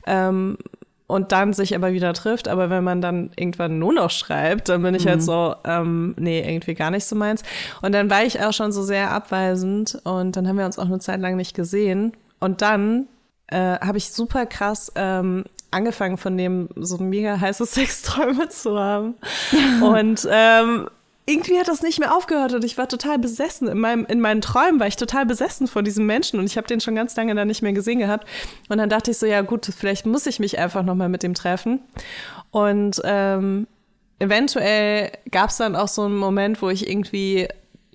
[0.05, 0.57] ähm,
[1.07, 2.47] und dann sich aber wieder trifft.
[2.49, 5.09] Aber wenn man dann irgendwann nur noch schreibt, dann bin ich Mhm.
[5.09, 7.43] halt so, ähm, nee, irgendwie gar nicht so meins.
[7.81, 10.85] Und dann war ich auch schon so sehr abweisend und dann haben wir uns auch
[10.87, 12.11] eine Zeit lang nicht gesehen.
[12.41, 13.07] Und dann
[13.47, 15.45] äh, habe ich super krass ähm,
[15.75, 19.15] angefangen, von dem so mega heiße Sexträume zu haben.
[19.81, 20.87] Und ähm,
[21.27, 23.67] irgendwie hat das nicht mehr aufgehört und ich war total besessen.
[23.67, 26.67] In, meinem, in meinen Träumen war ich total besessen von diesem Menschen und ich habe
[26.67, 28.27] den schon ganz lange dann nicht mehr gesehen gehabt.
[28.69, 31.33] Und dann dachte ich so, ja gut, vielleicht muss ich mich einfach nochmal mit dem
[31.33, 31.79] treffen.
[32.51, 33.65] Und ähm,
[34.19, 37.47] eventuell gab es dann auch so einen Moment, wo ich irgendwie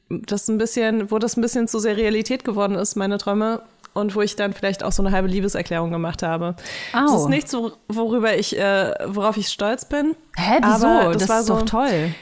[0.09, 3.62] das ein bisschen, wo das ein bisschen zu sehr Realität geworden ist, meine Träume.
[3.93, 6.55] Und wo ich dann vielleicht auch so eine halbe Liebeserklärung gemacht habe.
[6.93, 7.01] Au.
[7.12, 10.14] Das ist nichts, wo- worüber ich, äh, worauf ich stolz bin.
[10.36, 10.86] Hä, wieso?
[10.86, 12.14] Aber das, war ist so, doch toll,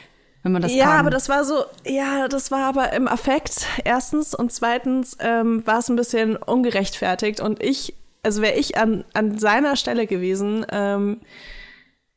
[0.43, 1.01] wenn man das ja, kann.
[1.01, 4.35] aber das war so, ja, das war aber im Affekt, erstens.
[4.35, 7.41] Und zweitens ähm, war es ein bisschen ungerechtfertigt.
[7.41, 11.21] Und ich, also wäre ich an, an seiner Stelle gewesen, ähm,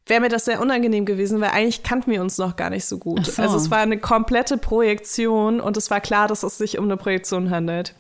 [0.07, 2.97] wäre mir das sehr unangenehm gewesen, weil eigentlich kannten wir uns noch gar nicht so
[2.97, 3.25] gut.
[3.25, 3.41] So.
[3.41, 6.95] Also es war eine komplette Projektion und es war klar, dass es sich um eine
[6.97, 7.95] Projektion handelt.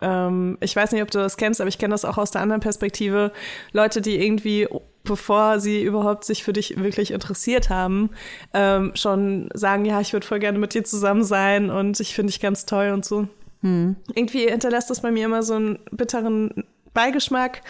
[0.00, 2.42] Ähm, ich weiß nicht, ob du das kennst, aber ich kenne das auch aus der
[2.42, 3.32] anderen Perspektive.
[3.72, 4.68] Leute, die irgendwie,
[5.04, 8.10] bevor sie überhaupt sich für dich wirklich interessiert haben,
[8.52, 12.32] ähm, schon sagen, ja, ich würde voll gerne mit dir zusammen sein und ich finde
[12.32, 13.28] dich ganz toll und so.
[14.14, 17.62] Irgendwie hinterlässt das bei mir immer so einen bitteren Beigeschmack,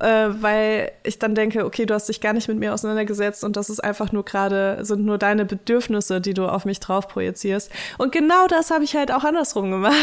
[0.00, 3.56] äh, weil ich dann denke, okay, du hast dich gar nicht mit mir auseinandergesetzt und
[3.56, 7.70] das ist einfach nur gerade, sind nur deine Bedürfnisse, die du auf mich drauf projizierst.
[7.98, 9.96] Und genau das habe ich halt auch andersrum gemacht.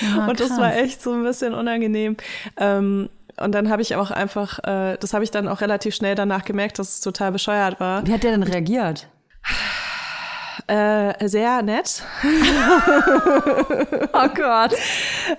[0.00, 0.60] Ja, und das krass.
[0.60, 2.16] war echt so ein bisschen unangenehm.
[2.56, 6.14] Ähm, und dann habe ich auch einfach, äh, das habe ich dann auch relativ schnell
[6.14, 8.06] danach gemerkt, dass es total bescheuert war.
[8.06, 9.08] Wie hat der denn reagiert?
[10.66, 12.02] Äh, sehr nett.
[14.16, 14.72] Oh Gott.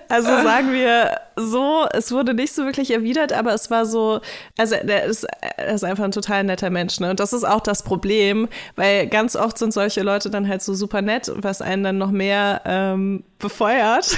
[0.08, 4.20] Also sagen wir so, es wurde nicht so wirklich erwidert, aber es war so,
[4.58, 7.08] also der ist, er ist einfach ein total netter Mensch, ne?
[7.08, 10.74] Und das ist auch das Problem, weil ganz oft sind solche Leute dann halt so
[10.74, 14.16] super nett, was einen dann noch mehr ähm, befeuert,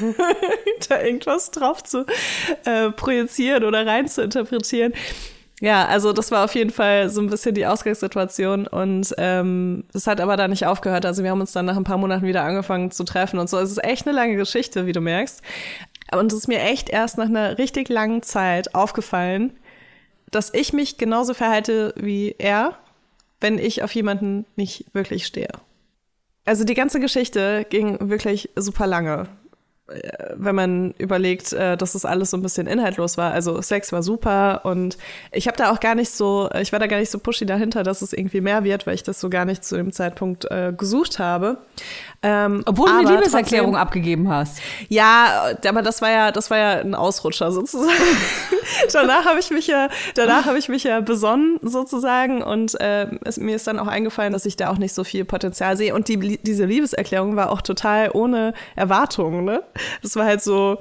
[0.88, 2.04] da irgendwas drauf zu
[2.64, 4.94] äh, projizieren oder rein zu interpretieren.
[5.62, 10.08] Ja, also das war auf jeden Fall so ein bisschen die Ausgangssituation und ähm, das
[10.08, 11.06] hat aber da nicht aufgehört.
[11.06, 13.58] Also wir haben uns dann nach ein paar Monaten wieder angefangen zu treffen und so.
[13.58, 15.40] Es ist echt eine lange Geschichte, wie du merkst.
[16.10, 19.52] Und es ist mir echt erst nach einer richtig langen Zeit aufgefallen,
[20.32, 22.76] dass ich mich genauso verhalte wie er,
[23.40, 25.52] wenn ich auf jemanden nicht wirklich stehe.
[26.44, 29.28] Also die ganze Geschichte ging wirklich super lange.
[30.34, 33.32] Wenn man überlegt, äh, dass das alles so ein bisschen inhaltlos war.
[33.32, 34.96] Also Sex war super und
[35.30, 37.82] ich habe da auch gar nicht so, ich war da gar nicht so pushy dahinter,
[37.82, 40.72] dass es irgendwie mehr wird, weil ich das so gar nicht zu dem Zeitpunkt äh,
[40.76, 41.58] gesucht habe.
[42.22, 44.58] Ähm, Obwohl du eine Liebeserklärung trotzdem, abgegeben hast.
[44.88, 47.92] Ja, aber das war ja, das war ja ein Ausrutscher sozusagen.
[48.92, 53.38] danach habe ich mich ja, danach habe ich mich ja besonnen sozusagen und äh, es,
[53.38, 56.08] mir ist dann auch eingefallen, dass ich da auch nicht so viel Potenzial sehe und
[56.08, 59.44] die, diese Liebeserklärung war auch total ohne Erwartungen.
[59.44, 59.62] Ne?
[60.02, 60.78] Das war halt so,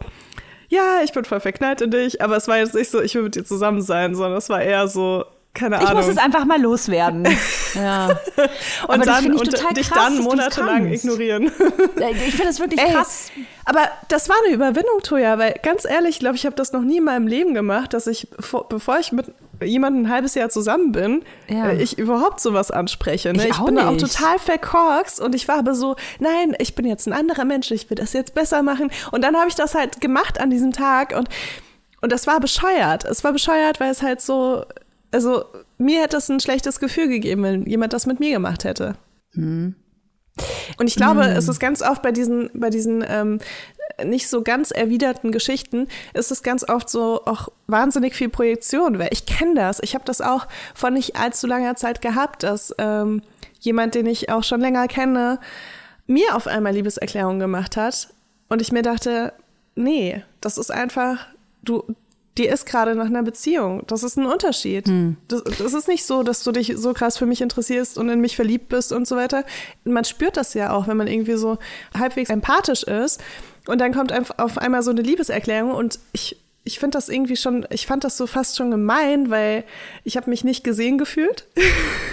[0.70, 3.24] ja, ich bin voll verknallt in dich, aber es war jetzt nicht so, ich will
[3.24, 5.90] mit dir zusammen sein, sondern es war eher so, keine Ahnung.
[5.90, 7.28] Ich muss es einfach mal loswerden.
[7.76, 8.08] ja.
[8.08, 8.20] und
[8.88, 11.52] aber dann und dich krass, dann monatelang ignorieren.
[11.98, 13.32] ich finde das wirklich Ey, krass.
[13.66, 16.82] Aber das war eine Überwindung, Toja, weil ganz ehrlich, ich glaube, ich habe das noch
[16.82, 18.30] nie in meinem Leben gemacht, dass ich,
[18.70, 19.34] bevor ich mit
[19.64, 21.70] jemandem ein halbes Jahr zusammen bin, ja.
[21.70, 23.34] äh, ich überhaupt sowas anspreche.
[23.34, 23.44] Ne?
[23.44, 26.86] Ich, ich bin da auch total verkorkst und ich war aber so, nein, ich bin
[26.86, 28.92] jetzt ein anderer Mensch, ich will das jetzt besser machen.
[29.12, 31.30] Und dann habe ich das halt gemacht an diesem Tag und
[32.04, 33.06] und das war bescheuert.
[33.06, 34.66] Es war bescheuert, weil es halt so
[35.12, 35.46] also
[35.78, 38.96] mir hätte es ein schlechtes Gefühl gegeben, wenn jemand das mit mir gemacht hätte.
[39.34, 39.76] Hm.
[40.78, 41.36] Und ich glaube, hm.
[41.36, 43.40] es ist ganz oft bei diesen, bei diesen ähm,
[44.06, 49.10] nicht so ganz erwiderten Geschichten, ist es ganz oft so auch wahnsinnig viel Projektion, weil
[49.12, 49.80] ich kenne das.
[49.82, 53.22] Ich habe das auch vor nicht allzu langer Zeit gehabt, dass ähm,
[53.60, 55.40] jemand, den ich auch schon länger kenne,
[56.08, 58.10] mir auf einmal Liebeserklärung gemacht hat
[58.50, 59.34] und ich mir dachte,
[59.76, 61.28] nee, das ist einfach,
[61.64, 61.84] du,
[62.38, 63.84] dir ist gerade nach einer Beziehung.
[63.88, 64.88] Das ist ein Unterschied.
[64.88, 65.18] Hm.
[65.28, 68.22] Das, das, ist nicht so, dass du dich so krass für mich interessierst und in
[68.22, 69.44] mich verliebt bist und so weiter.
[69.84, 71.58] Man spürt das ja auch, wenn man irgendwie so
[71.98, 73.22] halbwegs empathisch ist.
[73.68, 77.66] Und dann kommt auf einmal so eine Liebeserklärung und ich ich finde das irgendwie schon,
[77.72, 79.64] ich fand das so fast schon gemein, weil
[80.04, 81.48] ich habe mich nicht gesehen gefühlt.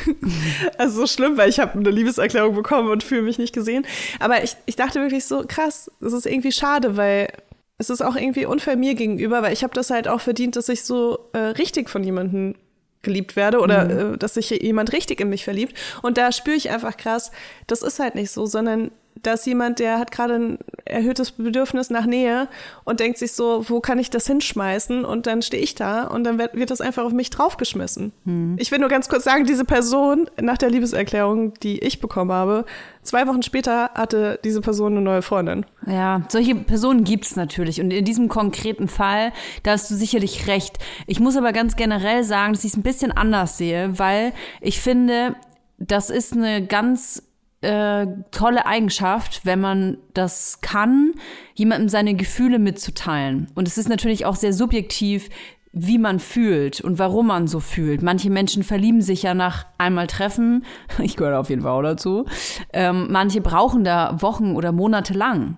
[0.79, 3.87] also so schlimm, weil ich habe eine Liebeserklärung bekommen und fühle mich nicht gesehen.
[4.21, 7.29] Aber ich, ich dachte wirklich so, krass, das ist irgendwie schade, weil
[7.77, 10.71] es ist auch irgendwie unfair mir gegenüber, weil ich habe das halt auch verdient, dass
[10.71, 12.55] ich so äh, richtig von jemandem
[13.03, 14.15] geliebt werde oder mhm.
[14.15, 15.75] äh, dass sich jemand richtig in mich verliebt.
[16.03, 17.33] Und da spüre ich einfach krass,
[17.67, 18.91] das ist halt nicht so, sondern
[19.23, 22.49] da ist jemand, der hat gerade ein erhöhtes Bedürfnis nach Nähe
[22.85, 25.05] und denkt sich so, wo kann ich das hinschmeißen?
[25.05, 28.13] Und dann stehe ich da und dann wird, wird das einfach auf mich draufgeschmissen.
[28.25, 28.57] Hm.
[28.59, 32.65] Ich will nur ganz kurz sagen, diese Person nach der Liebeserklärung, die ich bekommen habe,
[33.03, 35.67] zwei Wochen später hatte diese Person eine neue Freundin.
[35.87, 37.81] Ja, solche Personen gibt's natürlich.
[37.81, 40.79] Und in diesem konkreten Fall, da hast du sicherlich recht.
[41.07, 44.81] Ich muss aber ganz generell sagen, dass ich es ein bisschen anders sehe, weil ich
[44.81, 45.37] finde,
[45.79, 47.23] das ist eine ganz
[47.61, 51.13] äh, tolle Eigenschaft, wenn man das kann,
[51.55, 53.49] jemandem seine Gefühle mitzuteilen.
[53.55, 55.29] Und es ist natürlich auch sehr subjektiv,
[55.73, 58.03] wie man fühlt und warum man so fühlt.
[58.03, 60.65] Manche Menschen verlieben sich ja nach einmal Treffen.
[61.03, 62.27] Ich gehöre auf jeden Fall auch dazu.
[62.73, 65.57] Ähm, manche brauchen da Wochen oder Monate lang.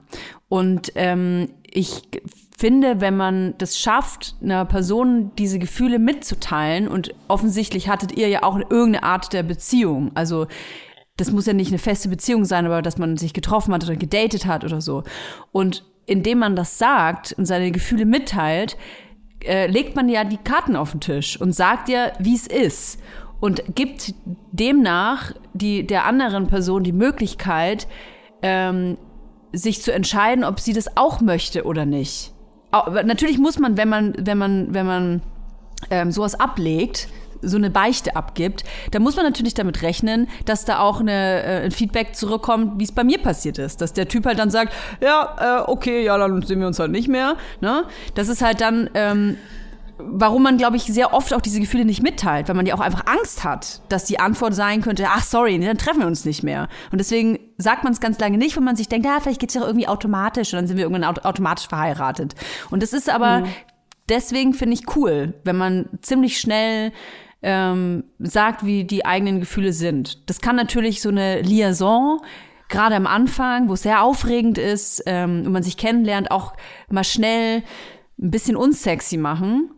[0.49, 2.03] Und ähm, ich
[2.59, 8.43] finde, wenn man das schafft, einer Person diese Gefühle mitzuteilen, und offensichtlich hattet ihr ja
[8.43, 10.11] auch irgendeine Art der Beziehung.
[10.15, 10.47] Also
[11.21, 13.97] das muss ja nicht eine feste Beziehung sein, aber dass man sich getroffen hat oder
[13.97, 15.05] gedatet hat oder so.
[15.53, 18.77] Und indem man das sagt und seine Gefühle mitteilt,
[19.45, 23.01] äh, legt man ja die Karten auf den Tisch und sagt ja, wie es ist.
[23.39, 24.15] Und gibt
[24.53, 27.87] demnach die, der anderen Person die Möglichkeit,
[28.43, 28.99] ähm,
[29.53, 32.33] sich zu entscheiden, ob sie das auch möchte oder nicht.
[32.71, 35.23] Aber natürlich muss man, wenn man, wenn man, wenn man
[35.91, 37.09] ähm, sowas ablegt,
[37.43, 41.65] so eine Beichte abgibt, da muss man natürlich damit rechnen, dass da auch eine, äh,
[41.65, 43.81] ein Feedback zurückkommt, wie es bei mir passiert ist.
[43.81, 46.91] Dass der Typ halt dann sagt, ja, äh, okay, ja, dann sehen wir uns halt
[46.91, 47.37] nicht mehr.
[47.61, 47.85] Ne?
[48.15, 49.37] Das ist halt dann, ähm,
[50.03, 52.81] warum man, glaube ich, sehr oft auch diese Gefühle nicht mitteilt, weil man ja auch
[52.81, 56.43] einfach Angst hat, dass die Antwort sein könnte, ach sorry, dann treffen wir uns nicht
[56.43, 56.69] mehr.
[56.91, 59.51] Und deswegen sagt man es ganz lange nicht, wenn man sich denkt, ja, vielleicht geht
[59.51, 62.35] es ja irgendwie automatisch und dann sind wir irgendwann automatisch verheiratet.
[62.71, 63.47] Und das ist aber, mhm.
[64.09, 66.93] deswegen finde ich cool, wenn man ziemlich schnell
[67.43, 70.29] ähm, sagt, wie die eigenen Gefühle sind.
[70.29, 72.21] Das kann natürlich so eine Liaison
[72.69, 76.55] gerade am Anfang, wo es sehr aufregend ist ähm, und man sich kennenlernt, auch
[76.89, 77.63] mal schnell
[78.19, 79.71] ein bisschen unsexy machen.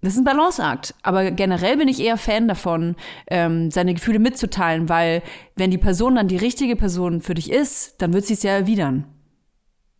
[0.00, 0.94] Das ist ein Balanceakt.
[1.02, 2.96] Aber generell bin ich eher Fan davon,
[3.28, 5.22] ähm, seine Gefühle mitzuteilen, weil
[5.56, 8.52] wenn die Person dann die richtige Person für dich ist, dann wird sie es ja
[8.52, 9.06] erwidern.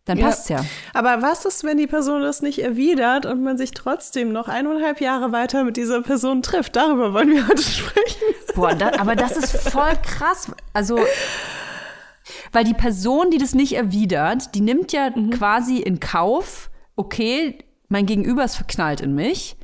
[0.09, 0.25] Dann ja.
[0.25, 0.65] passt's ja.
[0.95, 5.01] Aber was ist, wenn die Person das nicht erwidert und man sich trotzdem noch eineinhalb
[5.01, 6.75] Jahre weiter mit dieser Person trifft?
[6.75, 8.33] Darüber wollen wir heute sprechen.
[8.55, 10.51] Boah, da, aber das ist voll krass.
[10.73, 10.97] Also,
[12.51, 15.29] weil die Person, die das nicht erwidert, die nimmt ja mhm.
[15.29, 19.57] quasi in Kauf, okay, mein Gegenüber ist verknallt in mich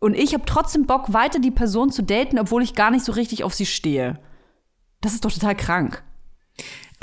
[0.00, 3.12] und ich habe trotzdem Bock, weiter die Person zu daten, obwohl ich gar nicht so
[3.12, 4.18] richtig auf sie stehe.
[5.02, 6.02] Das ist doch total krank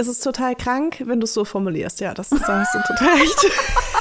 [0.01, 2.01] es ist total krank, wenn du es so formulierst.
[2.01, 2.29] Ja, das,
[2.73, 3.45] du total recht.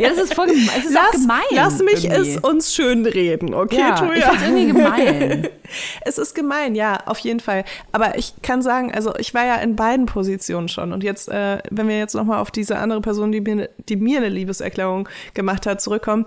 [0.00, 1.40] ja, das ist voll es ist lass, gemein.
[1.50, 2.30] Lass mich irgendwie.
[2.30, 4.32] es uns schön reden, okay, ja, Julia?
[4.32, 5.48] Ich finde irgendwie gemein.
[6.04, 7.64] es ist gemein, ja, auf jeden Fall.
[7.92, 10.92] Aber ich kann sagen, also ich war ja in beiden Positionen schon.
[10.92, 14.18] Und jetzt, äh, wenn wir jetzt nochmal auf diese andere Person, die mir, die mir
[14.18, 16.26] eine Liebeserklärung gemacht hat, zurückkommen,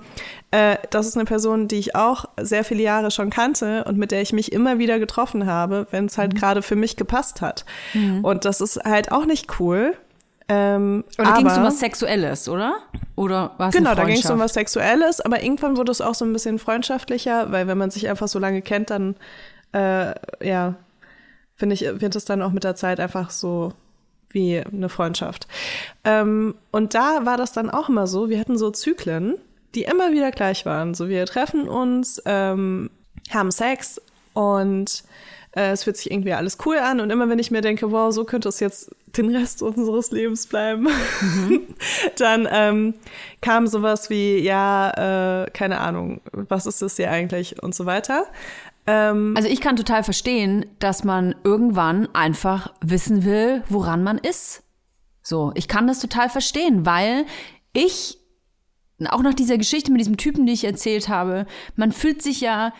[0.52, 4.12] äh, das ist eine Person, die ich auch sehr viele Jahre schon kannte und mit
[4.12, 6.38] der ich mich immer wieder getroffen habe, wenn es halt mhm.
[6.38, 7.66] gerade für mich gepasst hat.
[7.94, 8.24] Mhm.
[8.24, 9.96] Und das ist halt auch nicht cool.
[10.54, 12.76] Ähm, da ging es um was Sexuelles, oder?
[13.16, 16.26] Oder was Genau, da ging es um was Sexuelles, aber irgendwann wurde es auch so
[16.26, 19.16] ein bisschen freundschaftlicher, weil wenn man sich einfach so lange kennt, dann
[19.72, 20.14] äh,
[20.46, 20.76] ja,
[21.56, 23.72] finde ich, wird es dann auch mit der Zeit einfach so
[24.28, 25.48] wie eine Freundschaft.
[26.04, 29.38] Ähm, und da war das dann auch immer so, wir hatten so Zyklen,
[29.74, 30.94] die immer wieder gleich waren.
[30.96, 32.90] So, wir treffen uns, ähm,
[33.30, 34.02] haben Sex
[34.34, 35.04] und
[35.56, 37.00] äh, es fühlt sich irgendwie alles cool an.
[37.00, 40.48] Und immer wenn ich mir denke, wow, so könnte es jetzt den Rest unseres Lebens
[40.48, 40.88] bleiben,
[41.22, 41.62] mhm.
[42.18, 42.94] dann ähm,
[43.42, 48.26] kam sowas wie, ja, äh, keine Ahnung, was ist das hier eigentlich und so weiter.
[48.88, 54.64] Ähm, also ich kann total verstehen, dass man irgendwann einfach wissen will, woran man ist.
[55.22, 57.26] So, ich kann das total verstehen, weil
[57.74, 58.18] ich
[59.10, 61.46] auch nach dieser Geschichte mit diesem Typen, die ich erzählt habe,
[61.76, 62.74] man fühlt sich ja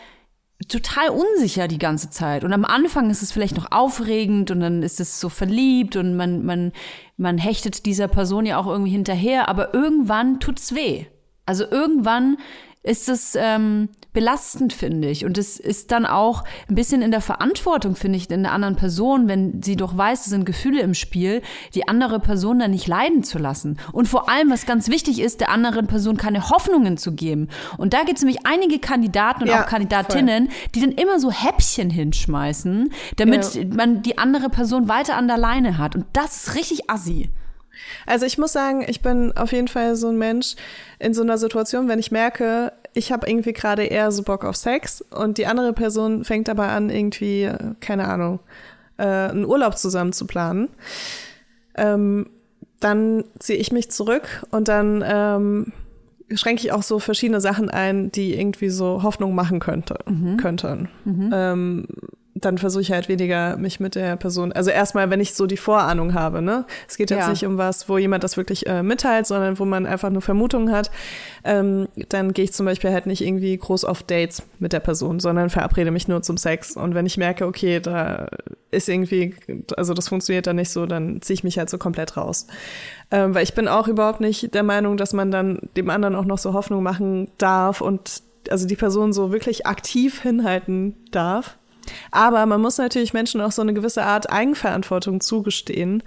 [0.68, 2.44] total unsicher die ganze Zeit.
[2.44, 6.16] Und am Anfang ist es vielleicht noch aufregend und dann ist es so verliebt und
[6.16, 6.72] man, man,
[7.18, 11.06] man hechtet dieser Person ja auch irgendwie hinterher, aber irgendwann tut's weh.
[11.46, 12.38] Also irgendwann
[12.84, 15.24] ist es ähm, belastend, finde ich.
[15.24, 18.76] Und es ist dann auch ein bisschen in der Verantwortung, finde ich, in der anderen
[18.76, 21.44] Person, wenn sie doch weiß, es sind Gefühle im Spiel,
[21.76, 23.78] die andere Person dann nicht leiden zu lassen.
[23.92, 27.50] Und vor allem, was ganz wichtig ist, der anderen Person keine Hoffnungen zu geben.
[27.78, 30.56] Und da gibt es nämlich einige Kandidaten und ja, auch Kandidatinnen, voll.
[30.74, 33.64] die dann immer so Häppchen hinschmeißen, damit ja.
[33.66, 35.96] man die andere Person weiter an der Leine hat.
[35.96, 37.30] Und das ist richtig assi.
[38.06, 40.56] Also ich muss sagen, ich bin auf jeden Fall so ein Mensch
[41.00, 44.56] in so einer Situation, wenn ich merke, ich habe irgendwie gerade eher so Bock auf
[44.56, 48.40] Sex und die andere Person fängt aber an, irgendwie, keine Ahnung,
[48.98, 50.70] äh, einen Urlaub zusammen zu planen.
[51.76, 52.30] Ähm,
[52.80, 55.74] dann ziehe ich mich zurück und dann ähm,
[56.36, 60.38] schränke ich auch so verschiedene Sachen ein, die irgendwie so Hoffnung machen könnte, mhm.
[60.38, 60.90] könnten.
[61.06, 61.30] Mhm.
[61.34, 61.88] Ähm,
[62.34, 65.58] dann versuche ich halt weniger mich mit der Person, also erstmal, wenn ich so die
[65.58, 66.66] Vorahnung habe, ne?
[66.88, 67.30] Es geht jetzt ja.
[67.30, 70.74] nicht um was, wo jemand das wirklich äh, mitteilt, sondern wo man einfach nur Vermutungen
[70.74, 70.92] hat.
[71.44, 75.20] Ähm, dann gehe ich zum Beispiel halt nicht irgendwie groß auf Dates mit der Person,
[75.20, 76.78] sondern verabrede mich nur zum Sex.
[76.78, 78.28] Und wenn ich merke, okay, da
[78.72, 79.36] ist irgendwie,
[79.76, 82.48] also das funktioniert dann nicht so, dann ziehe ich mich halt so komplett raus.
[83.12, 86.26] Ähm, weil ich bin auch überhaupt nicht der Meinung, dass man dann dem anderen auch
[86.26, 91.58] noch so Hoffnung machen darf und also die Person so wirklich aktiv hinhalten darf
[92.12, 96.04] aber man muss natürlich Menschen auch so eine gewisse Art Eigenverantwortung zugestehen.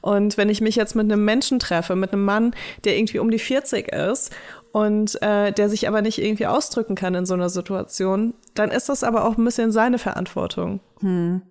[0.00, 3.30] Und wenn ich mich jetzt mit einem Menschen treffe, mit einem Mann, der irgendwie um
[3.30, 4.34] die 40 ist
[4.72, 8.88] und äh, der sich aber nicht irgendwie ausdrücken kann in so einer Situation, dann ist
[8.88, 10.80] das aber auch ein bisschen seine Verantwortung.
[11.00, 11.42] Hm.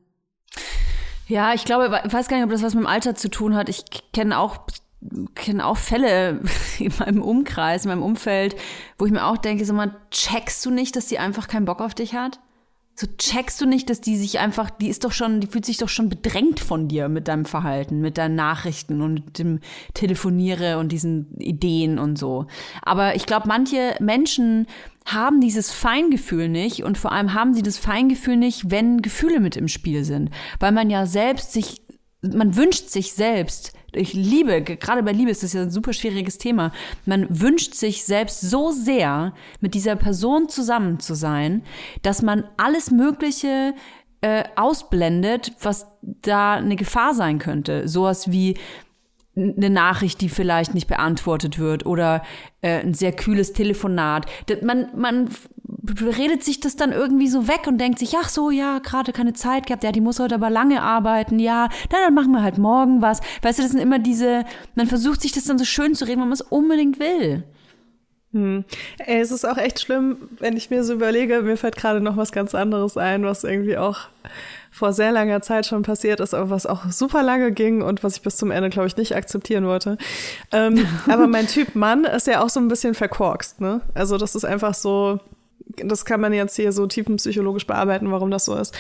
[1.28, 3.56] Ja, ich glaube, ich weiß gar nicht, ob das was mit dem Alter zu tun
[3.56, 3.70] hat.
[3.70, 4.58] Ich kenne auch
[5.36, 6.42] kenne auch Fälle
[6.80, 8.56] in meinem Umkreis, in meinem Umfeld,
[8.98, 11.82] wo ich mir auch denke, so mal, checkst du nicht, dass sie einfach keinen Bock
[11.82, 12.40] auf dich hat?
[12.96, 15.78] So checkst du nicht, dass die sich einfach, die ist doch schon, die fühlt sich
[15.78, 19.62] doch schon bedrängt von dir mit deinem Verhalten, mit deinen Nachrichten und dem
[19.96, 22.46] Telefoniere und diesen Ideen und so.
[22.84, 24.68] Aber ich glaube, manche Menschen
[25.06, 29.58] haben dieses Feingefühl nicht und vor allem haben sie das Feingefühl nicht, wenn Gefühle mit
[29.58, 30.30] im Spiel sind,
[30.60, 31.82] weil man ja selbst sich,
[32.24, 36.38] man wünscht sich selbst ich liebe, gerade bei Liebe ist das ja ein super schwieriges
[36.38, 36.72] Thema.
[37.06, 41.64] Man wünscht sich selbst so sehr, mit dieser Person zusammen zu sein,
[42.02, 43.74] dass man alles Mögliche
[44.22, 47.88] äh, ausblendet, was da eine Gefahr sein könnte.
[47.88, 48.58] Sowas wie
[49.36, 52.24] eine Nachricht, die vielleicht nicht beantwortet wird oder
[52.62, 54.28] äh, ein sehr kühles Telefonat.
[54.62, 55.30] Man, man
[56.02, 59.34] redet sich das dann irgendwie so weg und denkt sich, ach so, ja, gerade keine
[59.34, 62.58] Zeit gehabt, ja, die muss heute aber lange arbeiten, ja, dann, dann machen wir halt
[62.58, 63.20] morgen was.
[63.42, 66.22] Weißt du, das sind immer diese, man versucht sich das dann so schön zu reden,
[66.22, 67.44] weil man es unbedingt will.
[68.34, 68.66] Hm.
[68.98, 72.18] Ey, es ist auch echt schlimm, wenn ich mir so überlege, mir fällt gerade noch
[72.18, 74.00] was ganz anderes ein, was irgendwie auch
[74.72, 78.18] vor sehr langer Zeit schon passiert ist, aber was auch super lange ging und was
[78.18, 80.00] ich bis zum Ende, glaube ich, nicht akzeptieren wollte.
[80.52, 83.82] Ähm, aber mein Typ Mann ist ja auch so ein bisschen verkorkst, ne?
[83.94, 85.20] Also das ist einfach so,
[85.78, 88.76] das kann man jetzt hier so tiefenpsychologisch bearbeiten, warum das so ist.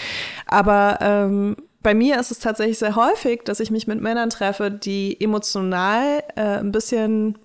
[0.45, 4.71] Aber ähm, bei mir ist es tatsächlich sehr häufig, dass ich mich mit Männern treffe,
[4.71, 7.37] die emotional äh, ein bisschen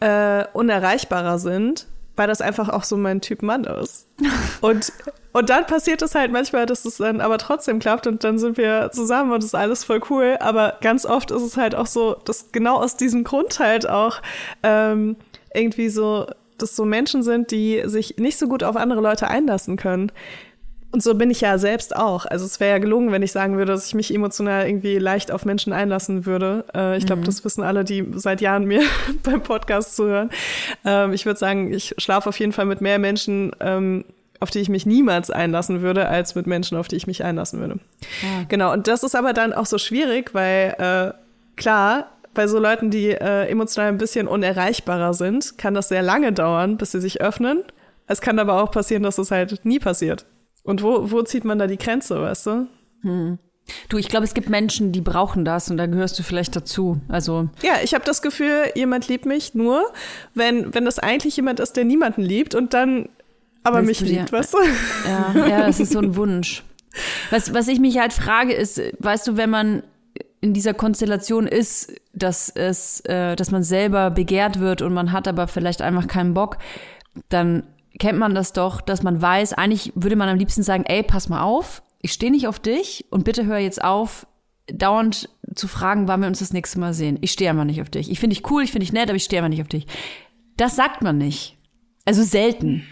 [0.00, 4.08] äh, unerreichbarer sind weil das einfach auch so mein Typ Mann ist.
[4.62, 4.92] Und,
[5.32, 8.56] und dann passiert es halt manchmal, dass es dann aber trotzdem klappt und dann sind
[8.56, 10.38] wir zusammen und es ist alles voll cool.
[10.40, 14.22] Aber ganz oft ist es halt auch so, dass genau aus diesem Grund halt auch
[14.62, 15.16] ähm,
[15.52, 16.26] irgendwie so,
[16.58, 20.12] dass so Menschen sind, die sich nicht so gut auf andere Leute einlassen können.
[20.92, 22.24] Und so bin ich ja selbst auch.
[22.26, 25.30] Also es wäre ja gelungen, wenn ich sagen würde, dass ich mich emotional irgendwie leicht
[25.30, 26.64] auf Menschen einlassen würde.
[26.74, 27.26] Äh, ich glaube, mhm.
[27.26, 28.82] das wissen alle, die seit Jahren mir
[29.22, 30.30] beim Podcast zuhören.
[30.84, 34.04] Ähm, ich würde sagen, ich schlafe auf jeden Fall mit mehr Menschen, ähm,
[34.40, 37.60] auf die ich mich niemals einlassen würde, als mit Menschen, auf die ich mich einlassen
[37.60, 37.78] würde.
[38.22, 38.44] Ja.
[38.48, 38.72] Genau.
[38.72, 41.12] Und das ist aber dann auch so schwierig, weil äh,
[41.56, 42.06] klar,
[42.36, 46.76] bei so Leuten, die äh, emotional ein bisschen unerreichbarer sind, kann das sehr lange dauern,
[46.76, 47.64] bis sie sich öffnen.
[48.06, 50.26] Es kann aber auch passieren, dass es halt nie passiert.
[50.62, 52.66] Und wo, wo zieht man da die Grenze, weißt du?
[53.02, 53.38] Hm.
[53.88, 57.00] Du, ich glaube, es gibt Menschen, die brauchen das und da gehörst du vielleicht dazu.
[57.08, 59.82] Also ja, ich habe das Gefühl, jemand liebt mich nur,
[60.34, 63.08] wenn wenn das eigentlich jemand ist, der niemanden liebt und dann
[63.64, 64.58] aber mich liebt, weißt du?
[65.08, 66.62] Ja, ja, das ist so ein Wunsch.
[67.30, 69.82] Was was ich mich halt frage ist, weißt du, wenn man
[70.40, 75.28] in dieser Konstellation ist, dass es, äh, dass man selber begehrt wird und man hat
[75.28, 76.58] aber vielleicht einfach keinen Bock,
[77.28, 77.64] dann
[77.98, 81.28] kennt man das doch, dass man weiß, eigentlich würde man am liebsten sagen, ey, pass
[81.28, 84.26] mal auf, ich stehe nicht auf dich und bitte hör jetzt auf,
[84.72, 87.18] dauernd zu fragen, wann wir uns das nächste Mal sehen.
[87.20, 88.10] Ich stehe einfach nicht auf dich.
[88.10, 89.86] Ich finde dich cool, ich finde dich nett, aber ich stehe einfach nicht auf dich.
[90.56, 91.56] Das sagt man nicht.
[92.04, 92.84] Also selten.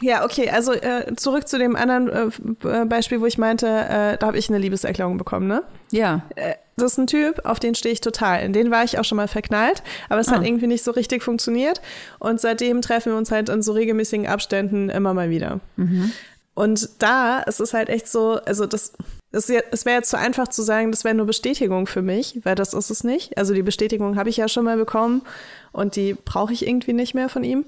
[0.00, 2.32] Ja, okay, also äh, zurück zu dem anderen
[2.64, 5.62] äh, Beispiel, wo ich meinte, äh, da habe ich eine Liebeserklärung bekommen, ne?
[5.90, 6.22] Ja.
[6.36, 8.42] Äh, das ist ein Typ, auf den stehe ich total.
[8.44, 10.36] In den war ich auch schon mal verknallt, aber es ah.
[10.36, 11.80] hat irgendwie nicht so richtig funktioniert.
[12.20, 15.60] Und seitdem treffen wir uns halt in so regelmäßigen Abständen immer mal wieder.
[15.76, 16.12] Mhm.
[16.54, 18.92] Und da ist es halt echt so, also das,
[19.30, 22.74] es wäre jetzt zu einfach zu sagen, das wäre nur Bestätigung für mich, weil das
[22.74, 23.38] ist es nicht.
[23.38, 25.22] Also die Bestätigung habe ich ja schon mal bekommen
[25.72, 27.64] und die brauche ich irgendwie nicht mehr von ihm.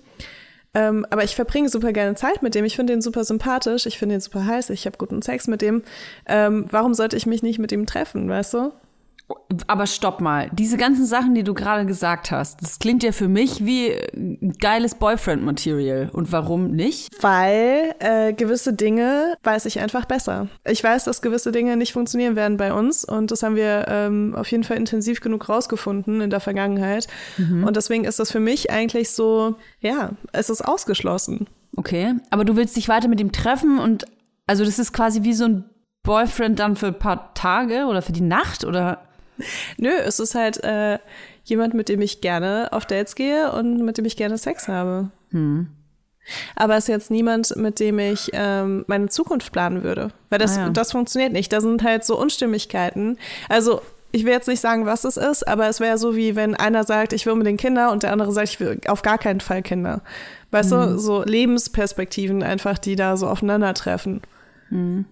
[0.73, 2.65] Ähm, aber ich verbringe super gerne Zeit mit dem.
[2.65, 3.87] Ich finde ihn super sympathisch.
[3.87, 4.71] Ich finde ihn super heiß.
[4.71, 5.83] Ich habe guten Sex mit dem.
[6.27, 8.73] Ähm, warum sollte ich mich nicht mit ihm treffen, weißt du?
[9.67, 10.51] Aber stopp mal.
[10.53, 13.95] Diese ganzen Sachen, die du gerade gesagt hast, das klingt ja für mich wie
[14.61, 16.11] geiles Boyfriend-Material.
[16.13, 17.09] Und warum nicht?
[17.21, 20.49] Weil äh, gewisse Dinge weiß ich einfach besser.
[20.65, 23.05] Ich weiß, dass gewisse Dinge nicht funktionieren werden bei uns.
[23.05, 27.07] Und das haben wir ähm, auf jeden Fall intensiv genug rausgefunden in der Vergangenheit.
[27.37, 27.65] Mhm.
[27.65, 31.47] Und deswegen ist das für mich eigentlich so, ja, es ist ausgeschlossen.
[31.77, 32.15] Okay.
[32.31, 34.05] Aber du willst dich weiter mit ihm treffen und
[34.47, 35.65] also das ist quasi wie so ein
[36.03, 39.03] Boyfriend dann für ein paar Tage oder für die Nacht oder?
[39.79, 40.99] Nö, es ist halt äh,
[41.45, 45.11] jemand, mit dem ich gerne auf Dates gehe und mit dem ich gerne Sex habe.
[45.31, 45.69] Hm.
[46.55, 50.11] Aber es ist jetzt niemand, mit dem ich ähm, meine Zukunft planen würde.
[50.29, 50.69] Weil das, ah, ja.
[50.71, 51.53] das funktioniert nicht.
[51.53, 53.19] Da sind halt so Unstimmigkeiten.
[53.49, 53.81] Also,
[54.13, 56.85] ich will jetzt nicht sagen, was es ist, aber es wäre so wie wenn einer
[56.85, 59.63] sagt, ich will unbedingt Kinder und der andere sagt, ich will auf gar keinen Fall
[59.63, 60.03] Kinder.
[60.51, 60.77] Weißt mhm.
[60.77, 64.21] du, so Lebensperspektiven einfach, die da so aufeinandertreffen.
[64.71, 65.05] Mhm.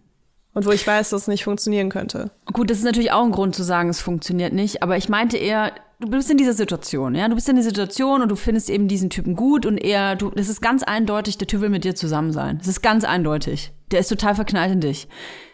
[0.59, 2.33] Und wo ich weiß, dass es nicht funktionieren könnte.
[2.53, 4.83] Gut, das ist natürlich auch ein Grund zu sagen, es funktioniert nicht.
[4.83, 8.23] Aber ich meinte eher, du bist in dieser Situation, ja, du bist in dieser Situation
[8.23, 11.47] und du findest eben diesen Typen gut und er, du, das ist ganz eindeutig, der
[11.47, 12.59] Typ will mit dir zusammen sein.
[12.59, 13.71] Das ist ganz eindeutig.
[13.93, 15.07] Der ist total verknallt in dich.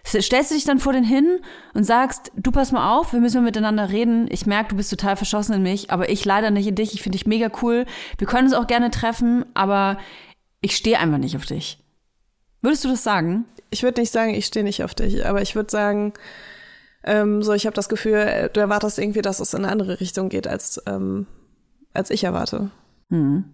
[0.07, 1.39] Stellst du dich dann vor den hin
[1.75, 4.27] und sagst, du pass mal auf, wir müssen mal miteinander reden.
[4.31, 6.95] Ich merke, du bist total verschossen in mich, aber ich leider nicht in dich.
[6.95, 7.85] Ich finde dich mega cool.
[8.17, 9.99] Wir können uns auch gerne treffen, aber
[10.63, 11.84] ich stehe einfach nicht auf dich.
[12.65, 13.45] Würdest du das sagen?
[13.75, 16.15] ich würde nicht sagen, ich stehe nicht auf dich, aber ich würde sagen,
[17.03, 20.01] ähm, so, ich habe das Gefühl, äh, du erwartest irgendwie, dass es in eine andere
[20.01, 21.27] Richtung geht, als, ähm,
[21.93, 22.71] als ich erwarte.
[23.11, 23.45] Mhm.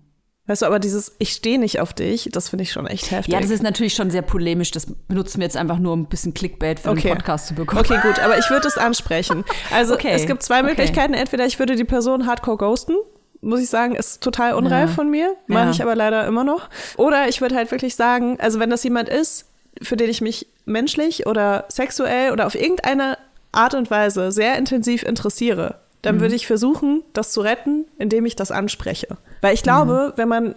[0.47, 3.33] Weißt du, aber dieses Ich stehe nicht auf dich, das finde ich schon echt heftig.
[3.33, 4.71] Ja, das ist natürlich schon sehr polemisch.
[4.73, 7.09] Das benutzen wir jetzt einfach nur, um ein bisschen Clickbait für okay.
[7.09, 7.81] den Podcast zu bekommen.
[7.81, 9.45] Okay, gut, aber ich würde es ansprechen.
[9.73, 10.11] Also okay.
[10.13, 11.13] es gibt zwei Möglichkeiten.
[11.13, 11.21] Okay.
[11.21, 12.97] Entweder ich würde die Person hardcore ghosten,
[13.41, 14.95] muss ich sagen, ist total unreif ja.
[14.95, 15.35] von mir.
[15.47, 15.71] Mache ja.
[15.71, 16.69] ich aber leider immer noch.
[16.97, 19.47] Oder ich würde halt wirklich sagen, also wenn das jemand ist,
[19.83, 23.17] für den ich mich menschlich oder sexuell oder auf irgendeine
[23.53, 26.21] Art und Weise sehr intensiv interessiere, dann mhm.
[26.21, 29.17] würde ich versuchen, das zu retten, indem ich das anspreche.
[29.41, 30.19] Weil ich glaube, mhm.
[30.19, 30.55] wenn man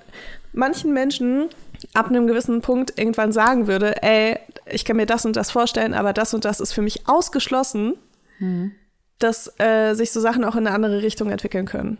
[0.51, 1.49] manchen Menschen
[1.93, 4.37] ab einem gewissen Punkt irgendwann sagen würde, ey,
[4.69, 7.95] ich kann mir das und das vorstellen, aber das und das ist für mich ausgeschlossen,
[8.39, 8.71] mhm.
[9.19, 11.97] dass äh, sich so Sachen auch in eine andere Richtung entwickeln können.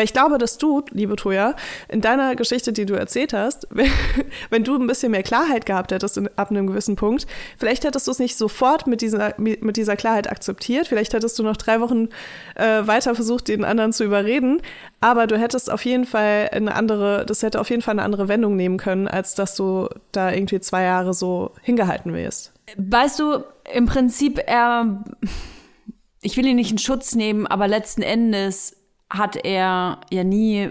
[0.00, 1.54] Weil ich glaube, dass du, liebe Toja,
[1.86, 3.68] in deiner Geschichte, die du erzählt hast,
[4.50, 7.26] wenn du ein bisschen mehr Klarheit gehabt hättest in, ab einem gewissen Punkt,
[7.58, 10.88] vielleicht hättest du es nicht sofort mit dieser, mit dieser Klarheit akzeptiert.
[10.88, 12.08] Vielleicht hättest du noch drei Wochen
[12.54, 14.62] äh, weiter versucht, den anderen zu überreden.
[15.02, 18.28] Aber du hättest auf jeden Fall eine andere, das hätte auf jeden Fall eine andere
[18.28, 22.54] Wendung nehmen können, als dass du da irgendwie zwei Jahre so hingehalten wirst.
[22.78, 25.04] Weißt du, im Prinzip, er,
[26.22, 28.79] ich will ihn nicht in Schutz nehmen, aber letzten Endes
[29.10, 30.70] hat er ja nie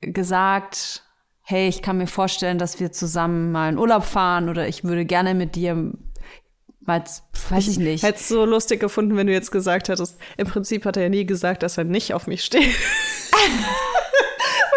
[0.00, 1.02] gesagt,
[1.42, 5.04] hey, ich kann mir vorstellen, dass wir zusammen mal in Urlaub fahren oder ich würde
[5.04, 5.92] gerne mit dir
[6.80, 7.04] mal,
[7.50, 8.02] weiß ich nicht.
[8.02, 11.08] Hätte es so lustig gefunden, wenn du jetzt gesagt hättest, im Prinzip hat er ja
[11.08, 12.74] nie gesagt, dass er nicht auf mich steht.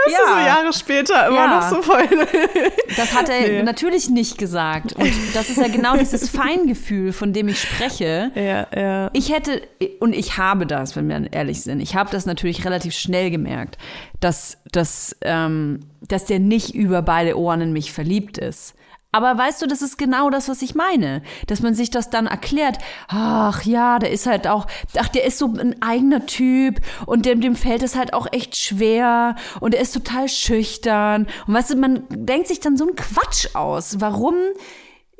[0.10, 0.34] weißt ja.
[0.34, 1.60] du, so Jahre später immer ja.
[1.60, 2.08] noch so voll.
[2.98, 3.64] das hat er nee.
[3.64, 4.94] natürlich nicht gesagt.
[4.94, 8.32] Und das ist ja genau dieses Feingefühl, von dem ich spreche.
[8.36, 9.10] Ja, ja.
[9.14, 9.62] Ich hätte,
[10.00, 13.78] und ich habe das, wenn wir ehrlich sind, ich habe das natürlich relativ schnell gemerkt,
[14.20, 18.76] dass, dass, ähm, dass der nicht über beide Ohren in mich verliebt ist.
[19.12, 21.24] Aber weißt du, das ist genau das, was ich meine.
[21.48, 22.78] Dass man sich das dann erklärt.
[23.08, 27.42] Ach ja, der ist halt auch, ach, der ist so ein eigener Typ und dem,
[27.42, 31.28] dem fällt es halt auch echt schwer und er ist total schüchtern.
[31.48, 34.00] Und weißt du, man denkt sich dann so einen Quatsch aus.
[34.00, 34.36] Warum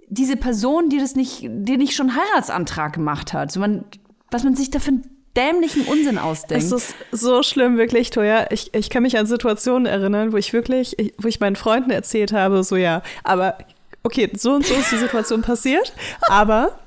[0.10, 3.52] diese Person, die das nicht, die nicht schon Heiratsantrag gemacht hat.
[3.52, 3.86] So man,
[4.32, 6.64] was man sich da für einen dämlichen Unsinn ausdenkt.
[6.64, 8.48] Es ist so schlimm, wirklich, Toja.
[8.52, 12.34] Ich, ich kann mich an Situationen erinnern, wo ich wirklich, wo ich meinen Freunden erzählt
[12.34, 13.58] habe, so ja, aber
[14.04, 15.94] okay, so und so ist die Situation passiert,
[16.28, 16.80] aber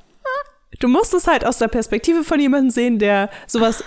[0.81, 3.85] du musst es halt aus der Perspektive von jemandem sehen, der sowas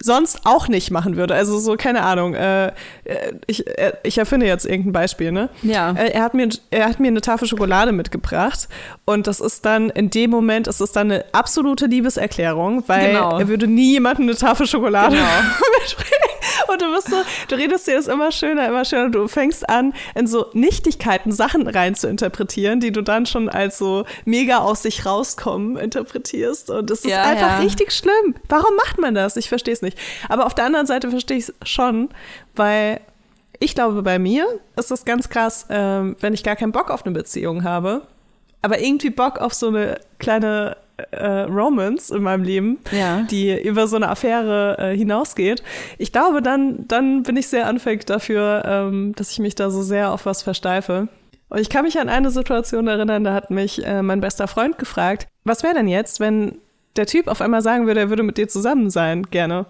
[0.00, 1.34] sonst auch nicht machen würde.
[1.34, 2.72] Also so, keine Ahnung, äh, äh
[3.46, 5.50] ich, äh, ich erfinde jetzt irgendein Beispiel, ne?
[5.62, 5.92] Ja.
[5.92, 8.68] Äh, er, hat mir, er hat mir eine Tafel Schokolade mitgebracht
[9.04, 13.38] und das ist dann, in dem Moment ist es dann eine absolute Liebeserklärung, weil genau.
[13.38, 15.28] er würde nie jemandem eine Tafel Schokolade genau.
[15.80, 16.24] mitbringen.
[16.68, 17.16] Und du bist so,
[17.48, 19.10] du redest dir das immer schöner, immer schöner.
[19.10, 23.78] Du fängst an, in so Nichtigkeiten Sachen rein zu interpretieren, die du dann schon als
[23.78, 26.70] so mega aus sich rauskommen interpretierst.
[26.70, 27.58] Und das ist ja, einfach ja.
[27.58, 28.34] richtig schlimm.
[28.48, 29.36] Warum macht man das?
[29.36, 29.98] Ich verstehe es nicht.
[30.28, 32.08] Aber auf der anderen Seite verstehe ich es schon,
[32.56, 33.00] weil
[33.60, 37.04] ich glaube, bei mir ist das ganz krass, ähm, wenn ich gar keinen Bock auf
[37.04, 38.02] eine Beziehung habe,
[38.62, 40.76] aber irgendwie Bock auf so eine kleine
[41.10, 43.22] äh, Romance in meinem Leben, ja.
[43.22, 45.62] die über so eine Affäre äh, hinausgeht.
[45.98, 49.82] Ich glaube, dann, dann bin ich sehr anfällig dafür, ähm, dass ich mich da so
[49.82, 51.08] sehr auf was versteife.
[51.48, 54.78] Und ich kann mich an eine Situation erinnern, da hat mich äh, mein bester Freund
[54.78, 56.58] gefragt, was wäre denn jetzt, wenn
[56.96, 59.66] der Typ auf einmal sagen würde, er würde mit dir zusammen sein, gerne.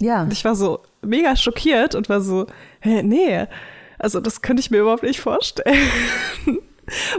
[0.00, 0.22] Ja.
[0.22, 2.46] Und ich war so mega schockiert und war so,
[2.80, 3.46] hä, nee,
[3.98, 5.88] also das könnte ich mir überhaupt nicht vorstellen.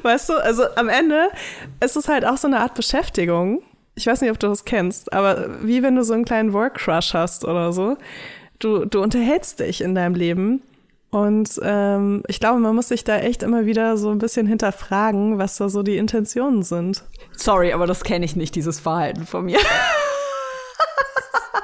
[0.02, 1.30] Weißt du, also am Ende
[1.84, 3.62] ist es halt auch so eine Art Beschäftigung.
[3.96, 7.14] Ich weiß nicht, ob du das kennst, aber wie wenn du so einen kleinen Work-Crush
[7.14, 7.98] hast oder so.
[8.60, 10.62] Du, du unterhältst dich in deinem Leben
[11.10, 15.38] und ähm, ich glaube, man muss sich da echt immer wieder so ein bisschen hinterfragen,
[15.38, 17.04] was da so die Intentionen sind.
[17.36, 19.60] Sorry, aber das kenne ich nicht, dieses Verhalten von mir.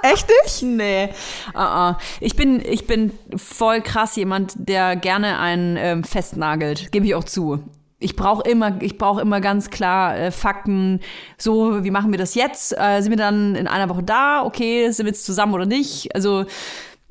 [0.02, 0.64] Echt nicht?
[0.64, 1.10] Nee.
[1.54, 1.96] Uh -uh.
[2.20, 6.92] Ich, bin, ich bin voll krass jemand, der gerne einen ähm, festnagelt.
[6.92, 7.64] Gebe ich auch zu
[8.04, 11.00] ich brauche immer, ich brauche immer ganz klar äh, Fakten.
[11.38, 12.78] So, wie machen wir das jetzt?
[12.78, 14.44] Äh, sind wir dann in einer Woche da?
[14.44, 16.14] Okay, sind wir jetzt zusammen oder nicht?
[16.14, 16.46] Also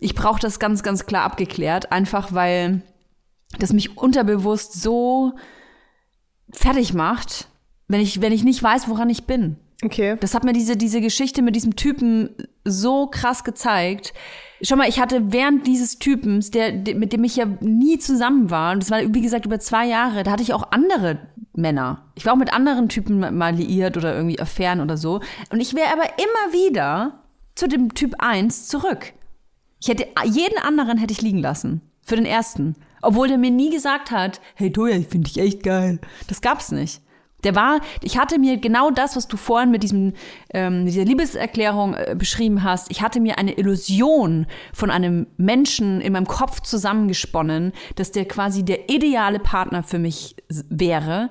[0.03, 2.83] ich brauche das ganz, ganz klar abgeklärt, einfach weil
[3.59, 5.33] das mich unterbewusst so
[6.51, 7.49] fertig macht,
[7.89, 9.57] wenn ich, wenn ich nicht weiß, woran ich bin.
[9.85, 10.17] Okay.
[10.21, 12.31] Das hat mir diese, diese Geschichte mit diesem Typen
[12.65, 14.13] so krass gezeigt.
[14.63, 18.73] Schau mal, ich hatte während dieses Typens, der, mit dem ich ja nie zusammen war,
[18.73, 21.19] und das war wie gesagt über zwei Jahre, da hatte ich auch andere
[21.53, 22.05] Männer.
[22.15, 25.21] Ich war auch mit anderen Typen mal liiert oder irgendwie Affären oder so.
[25.51, 27.25] Und ich wäre aber immer wieder
[27.55, 29.13] zu dem Typ 1 zurück.
[29.83, 31.81] Ich hätte jeden anderen hätte ich liegen lassen.
[32.05, 32.77] Für den ersten.
[33.01, 35.99] Obwohl der mir nie gesagt hat, hey Toja, ich finde dich echt geil.
[36.29, 37.01] Das gab's nicht.
[37.43, 40.13] Der war, ich hatte mir genau das, was du vorhin mit diesem,
[40.55, 42.93] ähm, dieser Liebeserklärung äh, beschrieben hast.
[42.93, 48.65] Ich hatte mir eine Illusion von einem Menschen in meinem Kopf zusammengesponnen, dass der quasi
[48.65, 50.37] der ideale Partner für mich
[50.69, 51.31] wäre.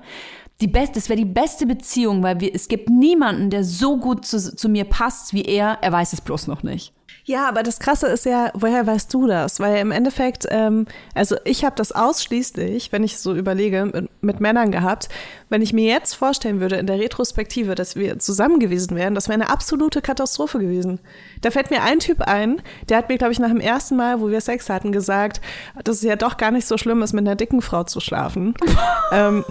[0.60, 4.26] Die beste, das wäre die beste Beziehung, weil wir, es gibt niemanden, der so gut
[4.26, 5.78] zu, zu mir passt wie er.
[5.80, 6.92] Er weiß es bloß noch nicht.
[7.24, 9.60] Ja, aber das Krasse ist ja, woher weißt du das?
[9.60, 14.40] Weil im Endeffekt, ähm, also ich habe das ausschließlich, wenn ich so überlege, mit, mit,
[14.40, 15.08] Männern gehabt.
[15.48, 19.28] Wenn ich mir jetzt vorstellen würde in der Retrospektive, dass wir zusammen gewesen wären, das
[19.28, 20.98] wäre eine absolute Katastrophe gewesen.
[21.42, 24.20] Da fällt mir ein Typ ein, der hat mir, glaube ich, nach dem ersten Mal,
[24.20, 25.40] wo wir Sex hatten, gesagt,
[25.84, 28.54] dass es ja doch gar nicht so schlimm ist, mit einer dicken Frau zu schlafen.
[29.12, 29.44] ähm,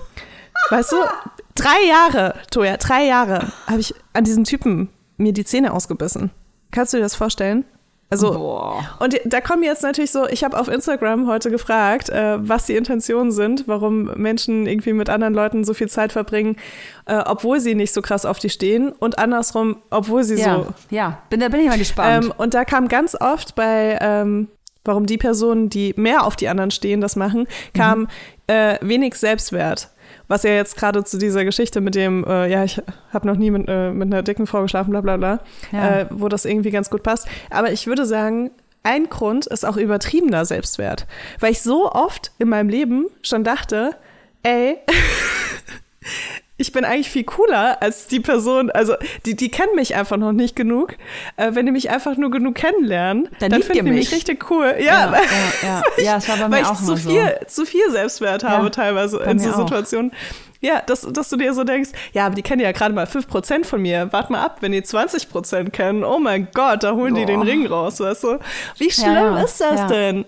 [0.72, 0.98] weißt du,
[1.56, 6.32] drei Jahre, Toja, drei Jahre habe ich an diesem Typen mir die Zähne ausgebissen.
[6.72, 7.66] Kannst du dir das vorstellen?
[8.12, 8.84] Also, Boah.
[9.00, 12.76] und da kommen jetzt natürlich so, ich habe auf Instagram heute gefragt, äh, was die
[12.76, 16.58] Intentionen sind, warum Menschen irgendwie mit anderen Leuten so viel Zeit verbringen,
[17.06, 20.68] äh, obwohl sie nicht so krass auf die stehen und andersrum, obwohl sie ja, so.
[20.90, 22.26] Ja, bin, da bin ich mal gespannt.
[22.26, 24.50] Ähm, und da kam ganz oft bei, ähm,
[24.84, 28.08] warum die Personen, die mehr auf die anderen stehen, das machen, kam mhm.
[28.48, 29.90] äh, wenig Selbstwert.
[30.32, 33.52] Was ja jetzt gerade zu dieser Geschichte mit dem, äh, ja, ich habe noch nie
[33.52, 35.42] mit, äh, mit einer dicken Frau geschlafen, bla bla bla,
[35.74, 36.00] ja.
[36.00, 37.28] äh, wo das irgendwie ganz gut passt.
[37.50, 38.50] Aber ich würde sagen,
[38.82, 41.06] ein Grund ist auch übertriebener Selbstwert.
[41.42, 43.92] Weil ich so oft in meinem Leben schon dachte,
[44.44, 44.78] ey,
[46.62, 48.96] ich bin eigentlich viel cooler als die Person, also
[49.26, 50.96] die, die kennen mich einfach noch nicht genug.
[51.36, 54.76] Äh, wenn die mich einfach nur genug kennenlernen, dann, dann finden die mich richtig cool.
[54.80, 55.22] Ja, ja, ja,
[55.64, 55.84] ja.
[56.04, 57.64] ja das war bei mir weil ich auch zu viel, so.
[57.64, 60.12] zu viel Selbstwert habe ja, teilweise in so Situationen.
[60.62, 63.66] Ja, dass, dass du dir so denkst, ja, aber die kennen ja gerade mal 5%
[63.66, 64.14] von mir.
[64.14, 66.04] Wart mal ab, wenn die 20% kennen.
[66.04, 67.20] Oh mein Gott, da holen oh.
[67.20, 68.40] die den Ring raus, weißt du?
[68.78, 70.26] Wie schlimm ist das denn?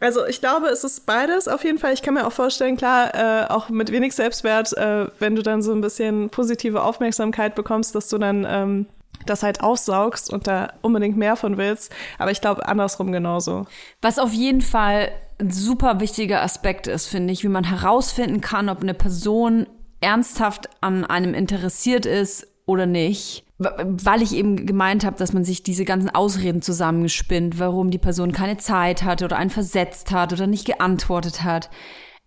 [0.00, 1.92] Also ich glaube, es ist beides auf jeden Fall.
[1.92, 5.62] Ich kann mir auch vorstellen, klar, äh, auch mit wenig Selbstwert, äh, wenn du dann
[5.62, 8.86] so ein bisschen positive Aufmerksamkeit bekommst, dass du dann ähm,
[9.26, 11.92] das halt aufsaugst und da unbedingt mehr von willst.
[12.18, 13.66] Aber ich glaube andersrum genauso.
[14.00, 18.70] Was auf jeden Fall ein super wichtiger Aspekt ist, finde ich, wie man herausfinden kann,
[18.70, 19.66] ob eine Person
[20.00, 25.62] ernsthaft an einem interessiert ist oder nicht weil ich eben gemeint habe, dass man sich
[25.62, 30.46] diese ganzen Ausreden zusammengespinnt, warum die Person keine Zeit hatte oder einen versetzt hat oder
[30.46, 31.68] nicht geantwortet hat.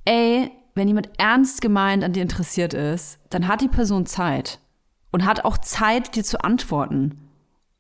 [0.06, 4.60] Ey, wenn jemand ernst gemeint an dir interessiert ist, dann hat die Person Zeit
[5.12, 7.30] und hat auch Zeit, dir zu antworten.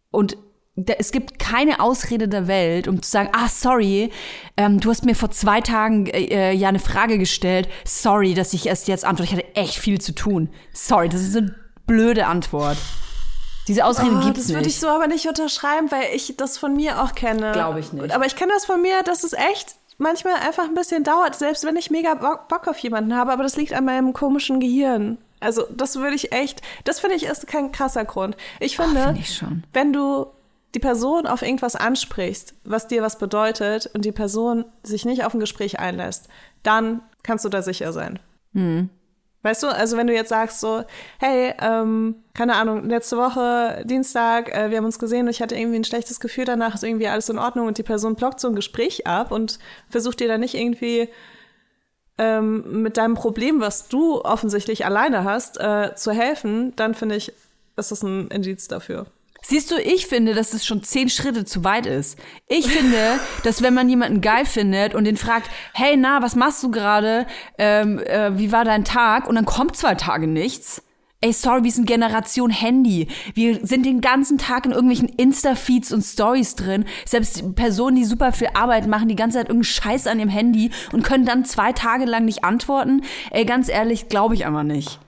[0.09, 0.35] Und
[0.75, 4.09] es gibt keine Ausrede der Welt, um zu sagen, ah, sorry,
[4.57, 7.69] ähm, du hast mir vor zwei Tagen äh, äh ja eine Frage gestellt.
[7.85, 9.31] Sorry, dass ich erst jetzt antworte.
[9.31, 10.49] Ich hatte echt viel zu tun.
[10.71, 11.53] Sorry, das ist eine
[11.85, 12.77] blöde Antwort.
[13.67, 14.49] Diese Ausrede oh, gibt's das nicht.
[14.49, 17.51] Das würde ich so aber nicht unterschreiben, weil ich das von mir auch kenne.
[17.53, 18.13] Glaube ich nicht.
[18.13, 21.63] Aber ich kenne das von mir, dass es echt manchmal einfach ein bisschen dauert, selbst
[21.65, 25.17] wenn ich mega Bock auf jemanden habe, aber das liegt an meinem komischen Gehirn.
[25.39, 28.37] Also, das würde ich echt, das finde ich ist kein krasser Grund.
[28.59, 29.43] Ich finde, oh, find ich
[29.73, 30.27] wenn du
[30.73, 35.33] die Person auf irgendwas ansprichst, was dir was bedeutet und die Person sich nicht auf
[35.33, 36.27] ein Gespräch einlässt,
[36.63, 38.19] dann kannst du da sicher sein.
[38.53, 38.89] Hm.
[39.43, 40.83] Weißt du, also wenn du jetzt sagst so,
[41.19, 45.55] hey, ähm, keine Ahnung, letzte Woche, Dienstag, äh, wir haben uns gesehen und ich hatte
[45.55, 48.47] irgendwie ein schlechtes Gefühl danach, ist irgendwie alles in Ordnung und die Person blockt so
[48.47, 51.09] ein Gespräch ab und versucht dir dann nicht irgendwie
[52.17, 57.33] ähm, mit deinem Problem, was du offensichtlich alleine hast, äh, zu helfen, dann finde ich,
[57.75, 59.07] ist das ein Indiz dafür.
[59.45, 62.17] Siehst du, ich finde, dass es schon zehn Schritte zu weit ist.
[62.47, 66.63] Ich finde, dass wenn man jemanden geil findet und den fragt, hey, na, was machst
[66.63, 67.27] du gerade?
[67.57, 69.27] Ähm, äh, wie war dein Tag?
[69.27, 70.81] Und dann kommt zwei Tage nichts.
[71.19, 73.07] Ey, sorry, wir sind Generation Handy.
[73.33, 76.83] Wir sind den ganzen Tag in irgendwelchen Insta-Feeds und Stories drin.
[77.05, 80.71] Selbst Personen, die super viel Arbeit machen, die ganze Zeit irgendeinen Scheiß an ihrem Handy
[80.91, 83.03] und können dann zwei Tage lang nicht antworten.
[83.31, 84.99] Ey, ganz ehrlich, glaube ich einfach nicht.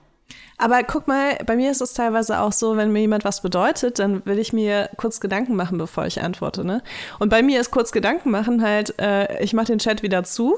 [0.58, 3.98] Aber guck mal, bei mir ist es teilweise auch so, wenn mir jemand was bedeutet,
[3.98, 6.64] dann will ich mir kurz Gedanken machen, bevor ich antworte.
[6.64, 6.82] Ne?
[7.18, 10.56] Und bei mir ist kurz Gedanken machen halt, äh, ich mache den Chat wieder zu,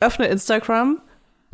[0.00, 1.00] öffne Instagram,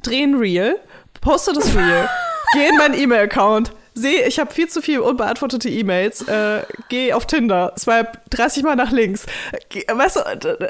[0.03, 0.81] drehe ein Reel,
[1.21, 2.09] poste das Reel,
[2.55, 7.26] gehe in meinen E-Mail-Account, sehe, ich habe viel zu viel unbeantwortete E-Mails, äh, gehe auf
[7.26, 9.26] Tinder, swipe 30 Mal nach links.
[9.92, 10.20] Weißt du,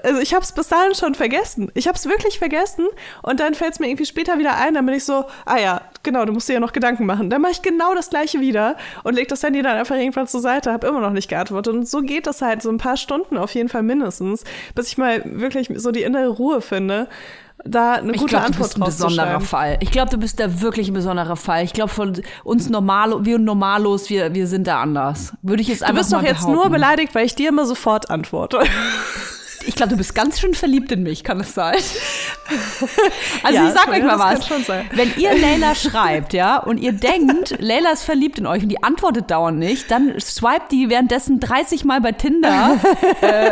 [0.05, 1.71] also ich habe es bis dahin schon vergessen.
[1.75, 2.87] Ich habe es wirklich vergessen
[3.23, 5.83] und dann fällt es mir irgendwie später wieder ein, dann bin ich so, ah ja,
[6.03, 7.31] genau, du musst dir ja noch Gedanken machen.
[7.31, 10.41] Dann mache ich genau das gleiche wieder und leg das Handy dann einfach irgendwann zur
[10.41, 11.75] Seite, habe immer noch nicht geantwortet.
[11.75, 14.99] Und so geht das halt so ein paar Stunden auf jeden Fall mindestens, bis ich
[14.99, 17.09] mal wirklich so die innere Ruhe finde
[17.65, 19.79] da eine gute glaub, Antwort du bist ein besonderer Fall.
[19.81, 21.65] Ich glaube, du bist da wirklich ein besonderer Fall.
[21.65, 25.33] Ich glaube, von uns normal, wir Normalos, wir, wir sind da anders.
[25.43, 26.53] Würde ich jetzt einfach Du bist doch jetzt behaupten.
[26.53, 28.61] nur beleidigt, weil ich dir immer sofort antworte.
[29.67, 31.77] Ich glaube, du bist ganz schön verliebt in mich, kann das sein?
[33.43, 34.49] Also ja, ich sag euch mal was.
[34.93, 38.83] Wenn ihr Leila schreibt, ja, und ihr denkt, Leila ist verliebt in euch und die
[38.83, 42.81] antwortet dauernd nicht, dann swipet die währenddessen 30 Mal bei Tinder.
[43.21, 43.51] äh,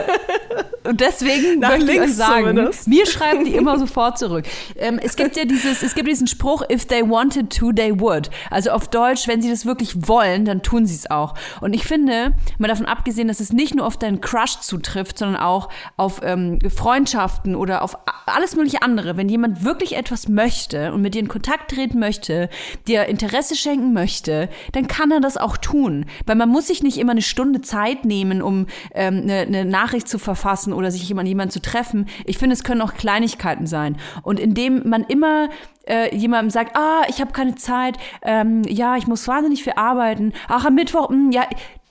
[0.89, 4.47] und deswegen Nach möchte ich euch sagen, mir schreiben die immer sofort zurück.
[4.77, 8.31] Ähm, es gibt ja dieses, es gibt diesen Spruch, if they wanted to, they would.
[8.51, 11.35] Also auf Deutsch, wenn sie das wirklich wollen, dann tun sie es auch.
[11.61, 15.43] Und ich finde, mal davon abgesehen, dass es nicht nur auf deinen Crush zutrifft, sondern
[15.43, 15.69] auch
[15.99, 21.15] auf ähm, Freundschaften oder auf alles mögliche andere, wenn jemand wirklich etwas möchte und mit
[21.15, 22.49] dir in Kontakt treten möchte,
[22.87, 26.07] dir Interesse schenken möchte, dann kann er das auch tun.
[26.25, 30.09] Weil man muss sich nicht immer eine Stunde Zeit nehmen, um ähm, eine, eine Nachricht
[30.09, 32.07] zu verfassen oder sich jemand jemanden zu treffen.
[32.25, 33.97] Ich finde, es können auch Kleinigkeiten sein.
[34.23, 35.49] Und indem man immer
[35.87, 40.33] äh, jemandem sagt, ah, ich habe keine Zeit, ähm, ja, ich muss wahnsinnig viel arbeiten,
[40.47, 41.43] ach, am Mittwoch, mh, hm, ja,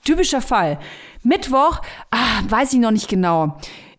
[0.05, 0.79] typischer Fall.
[1.21, 1.81] Mittwoch,
[2.11, 3.57] ah, weiß ich noch nicht genau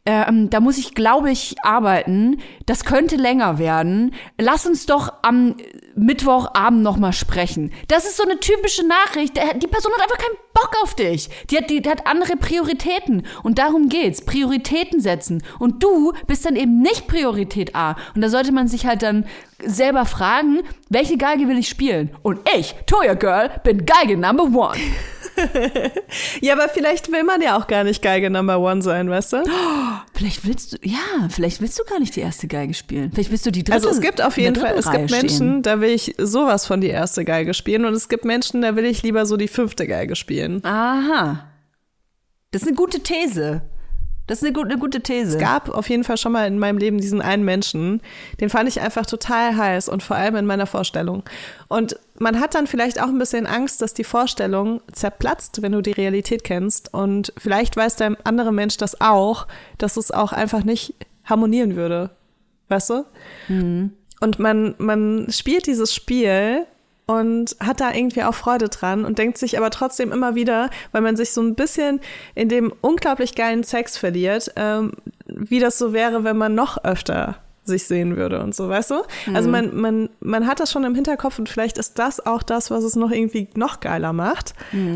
[0.09, 2.39] ähm, da muss ich, glaube ich, arbeiten.
[2.64, 4.14] Das könnte länger werden.
[4.39, 5.57] Lass uns doch am
[5.99, 7.73] Mittwochabend noch mal sprechen.
[7.89, 9.37] Das ist so eine typische Nachricht.
[9.37, 11.29] Die Person hat einfach keinen Bock auf dich.
[11.51, 13.27] Die hat, die, die hat andere Prioritäten.
[13.43, 14.25] Und darum geht's.
[14.25, 15.43] Prioritäten setzen.
[15.59, 17.97] Und du bist dann eben nicht Priorität A.
[18.15, 19.27] Und da sollte man sich halt dann
[19.65, 22.15] selber fragen, welche Geige will ich spielen?
[22.23, 24.79] Und ich, Toya Girl, bin Geige Number One.
[26.41, 29.45] ja, aber vielleicht will man ja auch gar nicht Geige Number One sein, weißt du?
[30.14, 33.12] Vielleicht willst du, ja, vielleicht willst du gar nicht die erste Geige spielen.
[33.12, 33.74] Vielleicht willst du die dritte.
[33.74, 35.62] Also es gibt auf jeden Fall, es gibt Menschen, stehen.
[35.62, 38.84] da will ich sowas von die erste Geige spielen und es gibt Menschen, da will
[38.84, 40.64] ich lieber so die fünfte Geige spielen.
[40.64, 41.47] Aha.
[42.51, 43.62] Das ist eine gute These.
[44.29, 45.37] Das ist eine, gute, eine gute These.
[45.37, 48.01] Es gab auf jeden Fall schon mal in meinem Leben diesen einen Menschen,
[48.41, 51.24] den fand ich einfach total heiß und vor allem in meiner Vorstellung.
[51.66, 55.81] Und man hat dann vielleicht auch ein bisschen Angst, dass die Vorstellung zerplatzt, wenn du
[55.81, 56.93] die Realität kennst.
[56.93, 59.47] Und vielleicht weiß der andere Mensch das auch,
[59.79, 62.11] dass es auch einfach nicht harmonieren würde.
[62.68, 63.05] Weißt du?
[63.49, 63.93] Mhm.
[64.20, 66.66] Und man, man spielt dieses Spiel
[67.09, 71.01] und hat da irgendwie auch Freude dran und denkt sich aber trotzdem immer wieder, weil
[71.01, 72.01] man sich so ein bisschen
[72.35, 74.93] in dem unglaublich geilen Sex verliert, ähm,
[75.27, 79.03] wie das so wäre, wenn man noch öfter sich sehen würde und so, weißt du?
[79.35, 82.71] Also man, man, man hat das schon im Hinterkopf und vielleicht ist das auch das,
[82.71, 84.55] was es noch irgendwie noch geiler macht.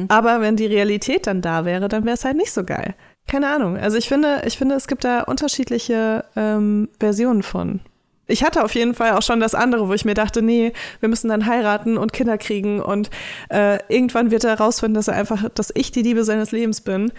[0.08, 2.94] Aber wenn die Realität dann da wäre, dann wäre es halt nicht so geil.
[3.26, 3.76] Keine Ahnung.
[3.76, 7.80] Also ich finde, ich finde, es gibt da unterschiedliche ähm, Versionen von.
[8.26, 11.08] Ich hatte auf jeden Fall auch schon das andere, wo ich mir dachte, nee, wir
[11.08, 13.10] müssen dann heiraten und Kinder kriegen und
[13.48, 17.12] äh, irgendwann wird er herausfinden, dass er einfach, dass ich die Liebe seines Lebens bin.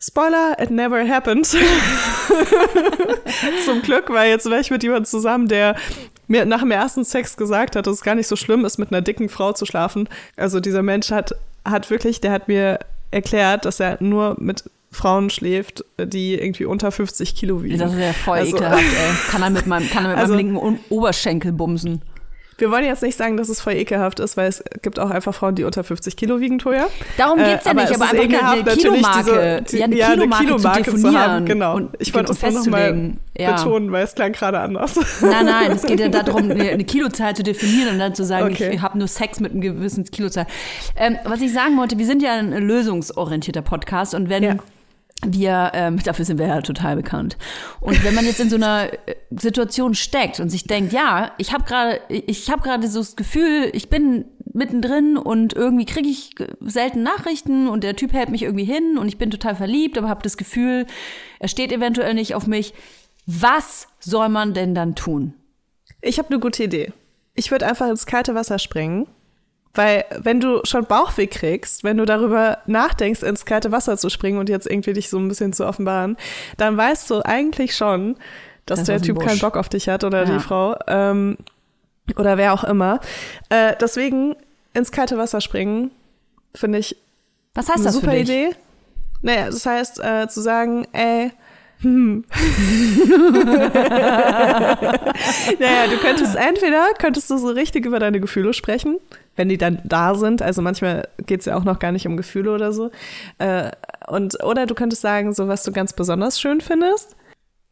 [0.00, 1.46] Spoiler, it never happened.
[3.64, 5.74] Zum Glück, weil jetzt wäre ich mit jemandem zusammen, der
[6.28, 8.92] mir nach dem ersten Sex gesagt hat, dass es gar nicht so schlimm ist, mit
[8.92, 10.08] einer dicken Frau zu schlafen.
[10.36, 11.34] Also dieser Mensch hat,
[11.64, 12.78] hat wirklich, der hat mir
[13.10, 17.78] erklärt, dass er nur mit Frauen schläft, die irgendwie unter 50 Kilo wiegen.
[17.78, 19.14] Das ist ja voll Also- ekelhaft, ey.
[19.30, 22.02] Kann er mit meinem, kann er mit Also- meinem linken Oberschenkel bumsen.
[22.60, 25.32] Wir wollen jetzt nicht sagen, dass es voll ekelhaft ist, weil es gibt auch einfach
[25.32, 26.88] Frauen, die unter 50 Kilo wiegen, Toja.
[27.16, 29.22] Darum geht's ja Äh, aber nicht, es aber einfach ekelhaft, eine Kilomarke.
[29.22, 31.76] diese- die- ja, eine ja, eine Kilomarke, Kilomarke zu zu haben, genau.
[31.76, 33.20] Und, Ich wollte und es nur noch mal festzulegen.
[33.38, 33.54] Ja.
[33.54, 34.96] betonen, weil es klang gerade anders.
[35.20, 38.52] Nein, nein, es geht ja darum, eine eine Kilozahl zu definieren und dann zu sagen,
[38.52, 38.70] Okay.
[38.74, 40.46] ich habe nur Sex mit einem gewissen Kilozahl.
[40.96, 44.56] Ähm, was ich sagen wollte, wir sind ja ein lösungsorientierter Podcast und wenn Ja.
[45.24, 47.36] Wir, ähm, dafür sind wir ja total bekannt.
[47.80, 51.52] Und wenn man jetzt in so einer äh, Situation steckt und sich denkt, ja, ich
[51.52, 56.34] habe gerade, ich habe gerade so das Gefühl, ich bin mittendrin und irgendwie kriege ich
[56.60, 60.08] selten Nachrichten und der Typ hält mich irgendwie hin und ich bin total verliebt, aber
[60.08, 60.86] habe das Gefühl,
[61.38, 62.74] er steht eventuell nicht auf mich.
[63.26, 65.34] Was soll man denn dann tun?
[66.00, 66.92] Ich habe eine gute Idee.
[67.34, 69.06] Ich würde einfach ins kalte Wasser springen,
[69.78, 74.38] weil wenn du schon Bauchweh kriegst, wenn du darüber nachdenkst, ins kalte Wasser zu springen
[74.38, 76.16] und jetzt irgendwie dich so ein bisschen zu offenbaren,
[76.56, 78.16] dann weißt du eigentlich schon,
[78.66, 79.24] dass Das der Typ Busch.
[79.26, 80.34] keinen Bock auf dich hat oder Ja.
[80.34, 81.38] die Frau ähm,
[82.16, 83.00] oder wer auch immer.
[83.48, 84.34] Äh, deswegen
[84.74, 85.90] ins kalte Wasser springen
[86.54, 86.96] finde ich
[87.54, 88.14] Was heißt eine das super?
[88.16, 88.50] Idee.
[89.22, 91.30] Naja, das heißt äh, zu sagen, ey,
[91.80, 92.24] hm.
[95.60, 98.98] naja, du könntest entweder, könntest du so richtig über deine Gefühle sprechen,
[99.36, 100.42] wenn die dann da sind.
[100.42, 102.90] Also manchmal geht's ja auch noch gar nicht um Gefühle oder so.
[103.38, 103.70] Äh,
[104.08, 107.14] und, oder du könntest sagen, so was du ganz besonders schön findest.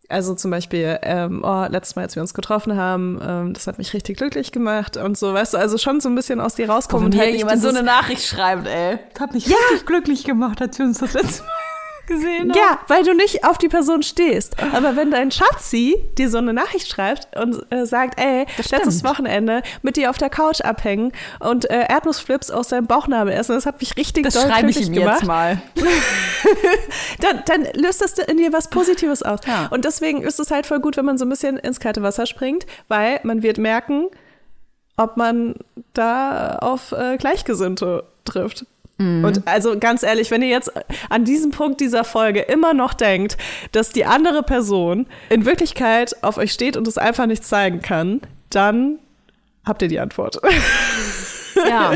[0.08, 3.78] Also zum Beispiel, ähm, oh, letztes Mal, als wir uns getroffen haben, ähm, das hat
[3.78, 6.70] mich richtig glücklich gemacht und so, weißt du, also schon so ein bisschen aus dir
[6.70, 9.00] rauskommen Wenn und halt jemand so eine Nachricht schreibt, ey.
[9.18, 11.50] Hat mich richtig glücklich gemacht, als wir uns das letzte Mal
[12.06, 12.58] gesehen haben.
[12.58, 14.56] Ja, weil du nicht auf die Person stehst.
[14.74, 19.62] Aber wenn dein Schatzi dir so eine Nachricht schreibt und äh, sagt, ey, letztes Wochenende
[19.82, 23.80] mit dir auf der Couch abhängen und äh, Erdnussflips aus deinem Bauchnabel essen, das hat
[23.80, 25.20] mich richtig Das schreibe ich ihm gemacht.
[25.20, 25.60] jetzt mal.
[27.20, 29.40] Dann, dann löst das in dir was Positives aus.
[29.46, 29.68] Ja.
[29.70, 32.26] Und deswegen ist es halt voll gut, wenn man so ein bisschen ins kalte Wasser
[32.26, 34.08] springt, weil man wird merken,
[34.96, 35.54] ob man
[35.92, 38.66] da auf äh, Gleichgesinnte trifft.
[38.98, 40.72] Und also ganz ehrlich, wenn ihr jetzt
[41.10, 43.36] an diesem Punkt dieser Folge immer noch denkt,
[43.72, 48.22] dass die andere Person in Wirklichkeit auf euch steht und es einfach nicht zeigen kann,
[48.48, 48.98] dann
[49.66, 50.40] habt ihr die Antwort.
[51.66, 51.94] Ja.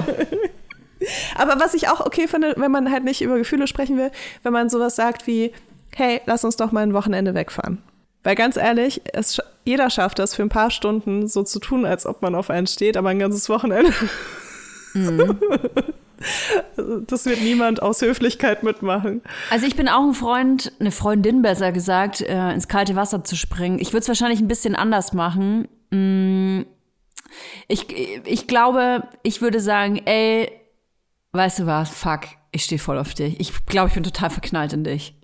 [1.36, 4.10] Aber was ich auch okay finde, wenn man halt nicht über Gefühle sprechen will,
[4.42, 5.52] wenn man sowas sagt wie,
[5.94, 7.82] hey, lass uns doch mal ein Wochenende wegfahren.
[8.22, 12.06] Weil ganz ehrlich, es, jeder schafft das für ein paar Stunden so zu tun, als
[12.06, 13.92] ob man auf einen steht, aber ein ganzes Wochenende.
[17.06, 19.22] Das wird niemand aus Höflichkeit mitmachen.
[19.50, 23.36] Also ich bin auch ein Freund, eine Freundin besser gesagt, äh, ins kalte Wasser zu
[23.36, 23.78] springen.
[23.78, 25.68] Ich würde es wahrscheinlich ein bisschen anders machen.
[25.90, 26.62] Mm,
[27.68, 27.86] Ich,
[28.26, 30.50] ich glaube, ich würde sagen, ey,
[31.32, 33.38] weißt du was, fuck, ich stehe voll auf dich.
[33.40, 35.14] Ich glaube, ich bin total verknallt in dich.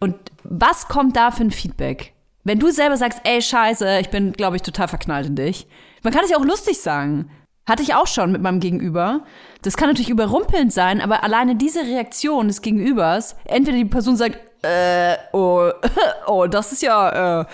[0.00, 2.12] Und was kommt da für ein Feedback?
[2.44, 5.66] Wenn du selber sagst, ey, scheiße, ich bin, glaube ich, total verknallt in dich.
[6.02, 7.30] Man kann es ja auch lustig sagen.
[7.66, 9.24] Hatte ich auch schon mit meinem Gegenüber.
[9.64, 14.38] Das kann natürlich überrumpelnd sein, aber alleine diese Reaktion des Gegenübers, entweder die Person sagt,
[14.62, 15.70] äh, oh,
[16.26, 17.44] oh, das ist ja, äh,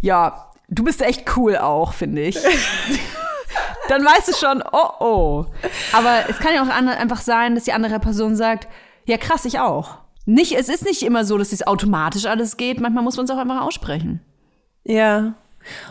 [0.00, 2.36] ja, du bist echt cool auch, finde ich.
[3.88, 5.46] dann weißt du schon, oh oh.
[5.92, 8.66] Aber es kann ja auch einfach sein, dass die andere Person sagt,
[9.06, 9.98] ja krass, ich auch.
[10.26, 12.80] Nicht, es ist nicht immer so, dass es automatisch alles geht.
[12.80, 14.20] Manchmal muss man es auch einfach aussprechen.
[14.82, 15.34] Ja.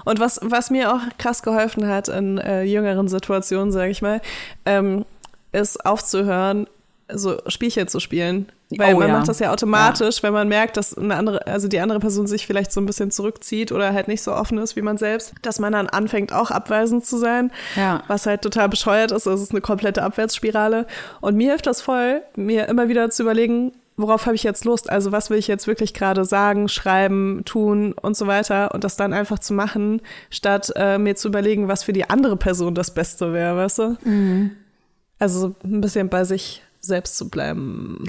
[0.03, 4.21] Und was, was mir auch krass geholfen hat in äh, jüngeren Situationen, sage ich mal,
[4.65, 5.05] ähm,
[5.51, 6.67] ist aufzuhören,
[7.11, 8.51] so Spielchen zu spielen.
[8.77, 9.17] Weil oh, man ja.
[9.17, 10.23] macht das ja automatisch, ja.
[10.23, 13.09] wenn man merkt, dass eine andere, also die andere Person sich vielleicht so ein bisschen
[13.09, 16.51] zurückzieht oder halt nicht so offen ist wie man selbst, dass man dann anfängt, auch
[16.51, 17.51] abweisend zu sein.
[17.75, 18.03] Ja.
[18.07, 19.25] Was halt total bescheuert ist.
[19.25, 20.85] Es ist eine komplette Abwärtsspirale.
[21.19, 24.89] Und mir hilft das voll, mir immer wieder zu überlegen, worauf habe ich jetzt Lust?
[24.89, 28.97] Also was will ich jetzt wirklich gerade sagen, schreiben, tun und so weiter und das
[28.97, 32.93] dann einfach zu machen, statt äh, mir zu überlegen, was für die andere Person das
[32.93, 33.97] Beste wäre, weißt du?
[34.03, 34.51] Mhm.
[35.19, 38.05] Also ein bisschen bei sich selbst zu bleiben.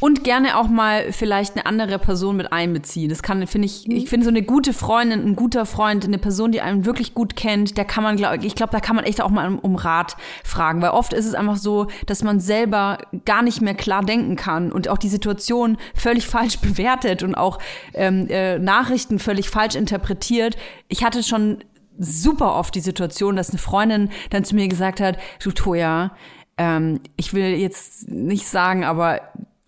[0.00, 3.08] Und gerne auch mal vielleicht eine andere Person mit einbeziehen.
[3.08, 6.52] Das kann, finde ich, ich finde so eine gute Freundin, ein guter Freund, eine Person,
[6.52, 9.22] die einen wirklich gut kennt, da kann man, glaub, ich glaube, da kann man echt
[9.22, 10.82] auch mal um Rat fragen.
[10.82, 14.72] Weil oft ist es einfach so, dass man selber gar nicht mehr klar denken kann
[14.72, 17.58] und auch die Situation völlig falsch bewertet und auch
[17.94, 20.56] ähm, äh, Nachrichten völlig falsch interpretiert.
[20.88, 21.58] Ich hatte schon
[21.98, 26.10] super oft die Situation, dass eine Freundin dann zu mir gesagt hat, du Toja,
[26.58, 29.20] ähm, ich will jetzt nicht sagen, aber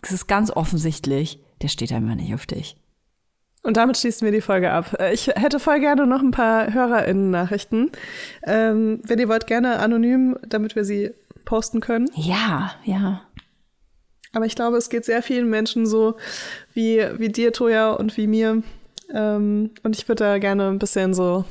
[0.03, 2.77] es ist ganz offensichtlich, der steht einfach nicht auf dich.
[3.63, 4.97] Und damit schließen wir die Folge ab.
[5.01, 7.91] Äh, ich hätte voll gerne noch ein paar HörerInnen-Nachrichten.
[8.45, 11.11] Ähm, wenn ihr wollt, gerne anonym, damit wir sie
[11.45, 12.09] posten können.
[12.15, 13.23] Ja, ja.
[14.33, 16.17] Aber ich glaube, es geht sehr vielen Menschen so
[16.75, 18.63] wie, wie dir, Toja, und wie mir.
[19.13, 21.45] Ähm, und ich würde da gerne ein bisschen so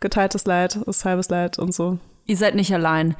[0.00, 3.16] geteiltes Leid, ist halbes Leid und so Ihr seid nicht allein.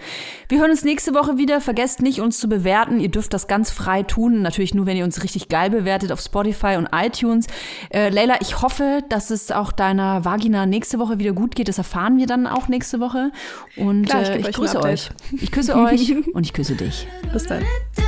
[0.48, 1.60] Wir hören uns nächste Woche wieder.
[1.60, 3.00] Vergesst nicht, uns zu bewerten.
[3.00, 4.40] Ihr dürft das ganz frei tun.
[4.40, 7.46] Natürlich nur, wenn ihr uns richtig geil bewertet auf Spotify und iTunes.
[7.90, 11.68] Äh, Leila, ich hoffe, dass es auch deiner Vagina nächste Woche wieder gut geht.
[11.68, 13.30] Das erfahren wir dann auch nächste Woche.
[13.76, 15.10] Und Klar, ich, äh, ich grüße euch.
[15.32, 17.06] Ich küsse euch und ich küsse dich.
[17.30, 17.62] Bis dann.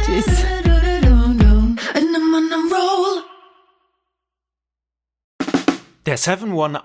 [0.07, 0.25] Tschüss.
[6.07, 6.85] Der 7-One